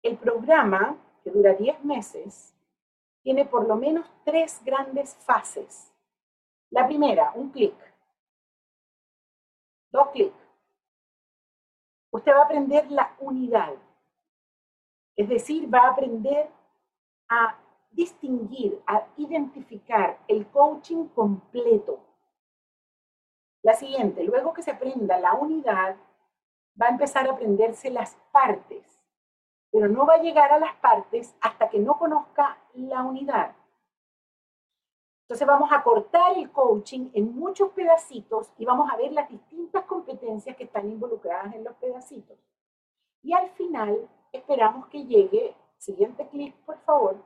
[0.02, 2.54] El programa, que dura 10 meses,
[3.22, 5.92] tiene por lo menos tres grandes fases.
[6.70, 7.74] La primera, un clic.
[9.90, 10.39] Dos clics
[12.10, 13.74] usted va a aprender la unidad.
[15.16, 16.50] Es decir, va a aprender
[17.28, 17.56] a
[17.90, 22.00] distinguir, a identificar el coaching completo.
[23.62, 25.96] La siguiente, luego que se aprenda la unidad,
[26.80, 29.00] va a empezar a aprenderse las partes,
[29.70, 33.54] pero no va a llegar a las partes hasta que no conozca la unidad.
[35.30, 39.84] Entonces vamos a cortar el coaching en muchos pedacitos y vamos a ver las distintas
[39.84, 42.36] competencias que están involucradas en los pedacitos.
[43.22, 47.16] Y al final esperamos que llegue, siguiente clic por favor,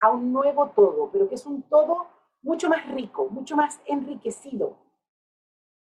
[0.00, 2.06] a un nuevo todo, pero que es un todo
[2.40, 4.74] mucho más rico, mucho más enriquecido.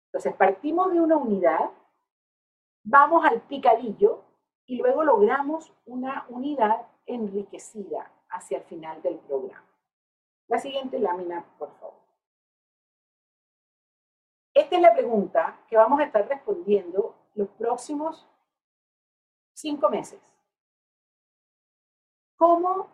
[0.06, 1.70] Entonces partimos de una unidad,
[2.82, 4.24] vamos al picadillo
[4.66, 9.71] y luego logramos una unidad enriquecida hacia el final del programa.
[10.52, 11.94] La siguiente lámina, por favor.
[14.52, 18.28] Esta es la pregunta que vamos a estar respondiendo los próximos
[19.54, 20.20] cinco meses.
[22.36, 22.90] ¿Cómo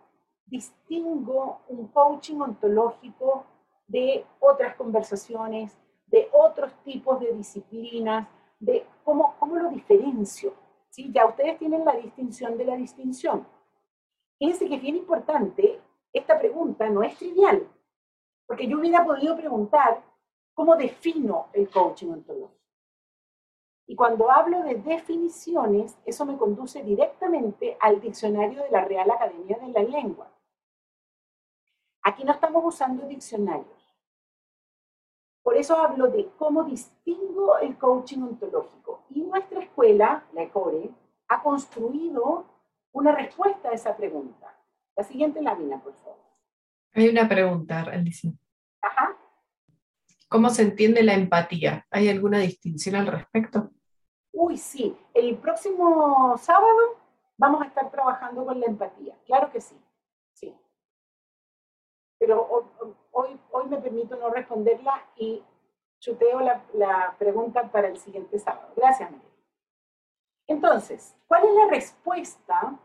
[0.46, 3.44] distingo un coaching ontológico
[3.88, 8.28] de otras conversaciones, de otros tipos de disciplinas,
[8.60, 10.54] de cómo, cómo lo diferencio?
[10.90, 11.10] ¿Sí?
[11.12, 13.48] Ya ustedes tienen la distinción de la distinción.
[14.38, 15.82] Fíjense que es bien importante,
[16.18, 17.66] esta pregunta no es trivial,
[18.46, 20.02] porque yo hubiera podido preguntar
[20.54, 22.58] cómo defino el coaching ontológico.
[23.86, 29.56] Y cuando hablo de definiciones, eso me conduce directamente al diccionario de la Real Academia
[29.58, 30.30] de la Lengua.
[32.02, 33.96] Aquí no estamos usando diccionarios.
[35.42, 39.04] Por eso hablo de cómo distingo el coaching ontológico.
[39.08, 40.90] Y nuestra escuela, la ECORE,
[41.28, 42.44] ha construido
[42.92, 44.47] una respuesta a esa pregunta.
[44.98, 46.18] La siguiente lámina, por favor.
[46.92, 48.32] Hay una pregunta, Alicia.
[48.82, 49.16] Ajá.
[50.28, 51.86] ¿Cómo se entiende la empatía?
[51.88, 53.70] ¿Hay alguna distinción al respecto?
[54.32, 54.98] Uy, sí.
[55.14, 56.98] El próximo sábado
[57.36, 59.16] vamos a estar trabajando con la empatía.
[59.24, 59.80] Claro que sí.
[60.34, 60.52] Sí.
[62.18, 62.66] Pero
[63.12, 65.44] hoy, hoy me permito no responderla y
[66.00, 68.72] chuteo la, la pregunta para el siguiente sábado.
[68.74, 69.30] Gracias, María.
[70.48, 72.80] Entonces, ¿cuál es la respuesta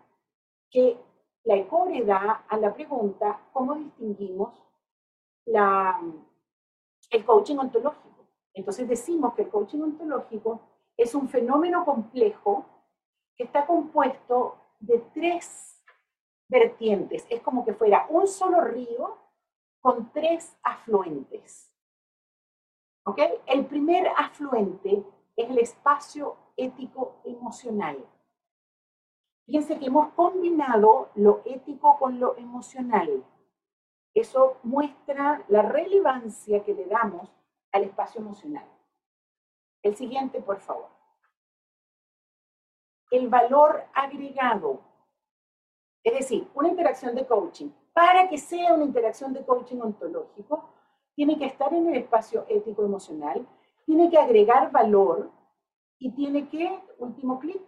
[0.70, 1.00] que
[1.46, 4.54] la ECORE da a la pregunta cómo distinguimos
[5.46, 6.00] la,
[7.10, 8.28] el coaching ontológico?
[8.54, 10.62] Entonces decimos que el coaching ontológico
[10.96, 12.66] es un fenómeno complejo
[13.36, 15.84] que está compuesto de tres
[16.48, 17.26] vertientes.
[17.30, 19.18] Es como que fuera un solo río
[19.82, 21.74] con tres afluentes.
[23.06, 23.20] ¿Ok?
[23.48, 25.04] El primer afluente
[25.36, 27.98] es el espacio ético emocional.
[29.46, 33.24] Fíjense que hemos combinado lo ético con lo emocional.
[34.14, 37.30] Eso muestra la relevancia que le damos
[37.72, 38.66] al espacio emocional.
[39.82, 40.88] El siguiente, por favor.
[43.12, 44.82] El valor agregado.
[46.04, 47.70] Es decir, una interacción de coaching.
[47.92, 50.70] Para que sea una interacción de coaching ontológico,
[51.16, 53.48] tiene que estar en el espacio ético emocional,
[53.86, 55.32] tiene que agregar valor
[56.00, 57.62] y tiene que, último clic,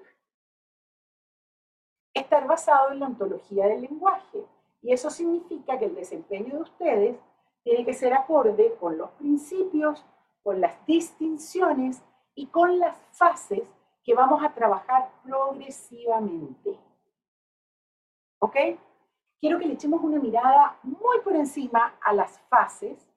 [2.20, 4.46] estar basado en la ontología del lenguaje.
[4.82, 7.18] Y eso significa que el desempeño de ustedes
[7.64, 10.06] tiene que ser acorde con los principios,
[10.44, 12.04] con las distinciones
[12.36, 13.70] y con las fases
[14.04, 16.78] que vamos a trabajar progresivamente.
[18.40, 18.56] ¿Ok?
[19.40, 23.08] Quiero que le echemos una mirada muy por encima a las fases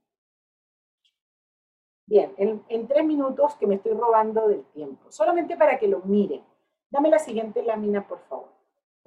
[2.09, 6.43] Bien, en, tres minutos que me estoy robando del tiempo, solamente para que lo miren.
[6.89, 8.49] Dame la siguiente lámina, por favor.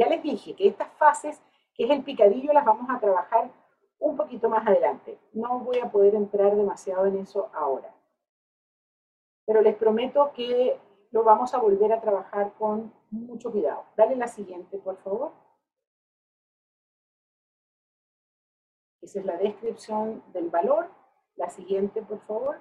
[0.01, 1.39] Ya les dije que estas fases,
[1.75, 3.51] que es el picadillo, las vamos a trabajar
[3.99, 5.19] un poquito más adelante.
[5.31, 7.93] No voy a poder entrar demasiado en eso ahora.
[9.45, 10.79] Pero les prometo que
[11.11, 13.85] lo vamos a volver a trabajar con mucho cuidado.
[13.95, 15.33] Dale la siguiente, por favor.
[19.03, 20.89] Esa es la descripción del valor.
[21.35, 22.59] La siguiente, por favor.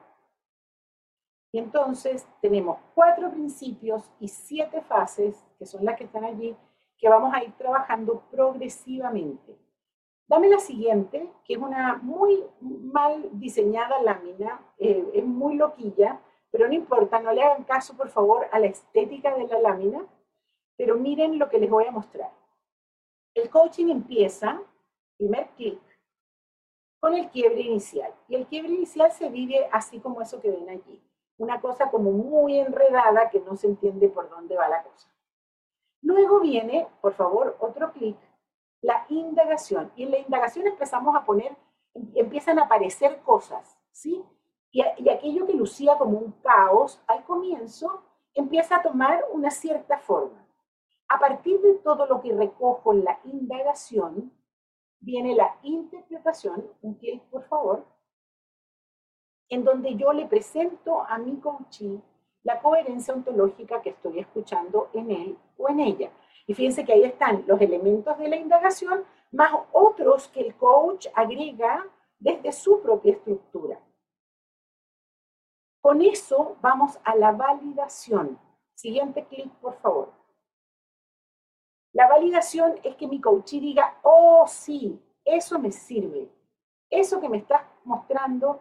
[1.52, 6.54] Y entonces tenemos cuatro principios y siete fases, que son las que están allí,
[7.00, 9.56] que vamos a ir trabajando progresivamente.
[10.28, 16.20] Dame la siguiente, que es una muy mal diseñada lámina, eh, es muy loquilla,
[16.50, 20.06] pero no importa, no le hagan caso por favor a la estética de la lámina,
[20.76, 22.30] pero miren lo que les voy a mostrar.
[23.34, 24.60] El coaching empieza,
[25.16, 25.80] primer clic,
[27.00, 28.12] con el quiebre inicial.
[28.28, 31.02] Y el quiebre inicial se vive así como eso que ven allí
[31.40, 35.08] una cosa como muy enredada que no se entiende por dónde va la cosa.
[36.02, 38.16] Luego viene, por favor, otro clic,
[38.80, 39.92] la indagación.
[39.96, 41.56] Y en la indagación empezamos a poner,
[42.14, 44.24] empiezan a aparecer cosas, ¿sí?
[44.72, 50.46] Y, aquello que lucía como un caos al comienzo empieza a tomar una cierta forma.
[51.08, 54.32] A partir de todo lo que recojo en la indagación,
[55.00, 57.84] viene la interpretación, un clic por favor,
[59.48, 62.00] en donde yo le presento a mi coachee
[62.42, 66.10] la coherencia ontológica que estoy escuchando en él o en ella.
[66.46, 71.06] Y fíjense que ahí están los elementos de la indagación, más otros que el coach
[71.14, 71.86] agrega
[72.18, 73.80] desde su propia estructura.
[75.80, 78.38] Con eso vamos a la validación.
[78.74, 80.12] Siguiente clic, por favor.
[81.92, 86.30] La validación es que mi coach diga, oh sí, eso me sirve.
[86.88, 88.60] Eso que me estás mostrando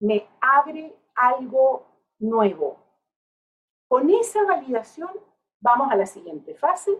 [0.00, 1.86] me abre algo
[2.18, 2.81] nuevo.
[3.92, 5.10] Con esa validación
[5.60, 6.98] vamos a la siguiente fase,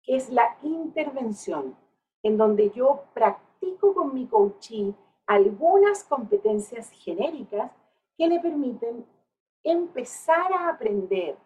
[0.00, 1.76] que es la intervención,
[2.22, 4.94] en donde yo practico con mi coachee
[5.26, 7.72] algunas competencias genéricas
[8.16, 9.04] que le permiten
[9.64, 11.36] empezar a aprender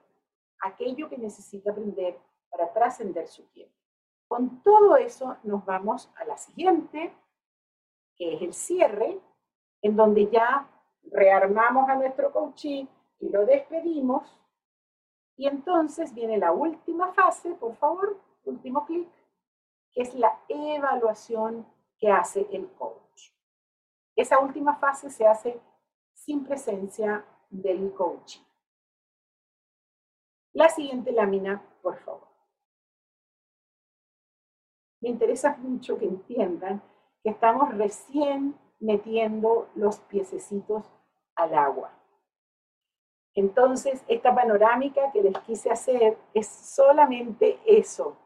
[0.61, 2.19] aquello que necesita aprender
[2.51, 3.75] para trascender su tiempo.
[4.29, 7.11] Con todo eso nos vamos a la siguiente,
[8.17, 9.19] que es el cierre,
[9.81, 10.76] en donde ya
[11.13, 12.89] rearmamos a nuestro coachee
[13.21, 14.41] y lo despedimos.
[15.37, 19.09] Y entonces viene la última fase, por favor, último clic,
[19.93, 21.67] que es la evaluación
[21.99, 23.33] que hace el coach.
[24.15, 25.61] Esa última fase se hace
[26.15, 28.43] sin presencia del coaching.
[30.53, 32.27] La siguiente lámina, por favor.
[35.03, 36.83] Me interesa mucho que entiendan
[37.23, 40.85] que estamos recién metiendo los piececitos
[41.37, 41.93] al agua.
[43.35, 48.17] Entonces, esta panorámica que les quise hacer es solamente eso,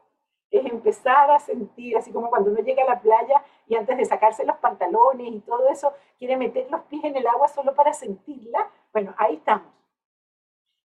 [0.49, 4.05] es empezar a sentir, así como cuando uno llega a la playa y antes de
[4.05, 7.93] sacarse los pantalones y todo eso, quiere meter los pies en el agua solo para
[7.93, 8.69] sentirla.
[8.91, 9.73] Bueno, ahí estamos.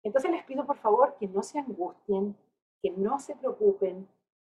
[0.03, 2.37] Entonces les pido por favor que no se angustien,
[2.81, 4.07] que no se preocupen,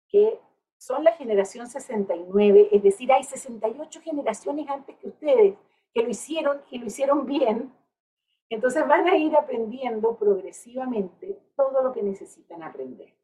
[0.08, 0.40] que
[0.78, 5.54] son la generación 69, es decir, hay 68 generaciones antes que ustedes
[5.93, 7.72] que lo hicieron y lo hicieron bien.
[8.49, 13.14] Entonces van a ir aprendiendo progresivamente todo lo que necesitan aprender.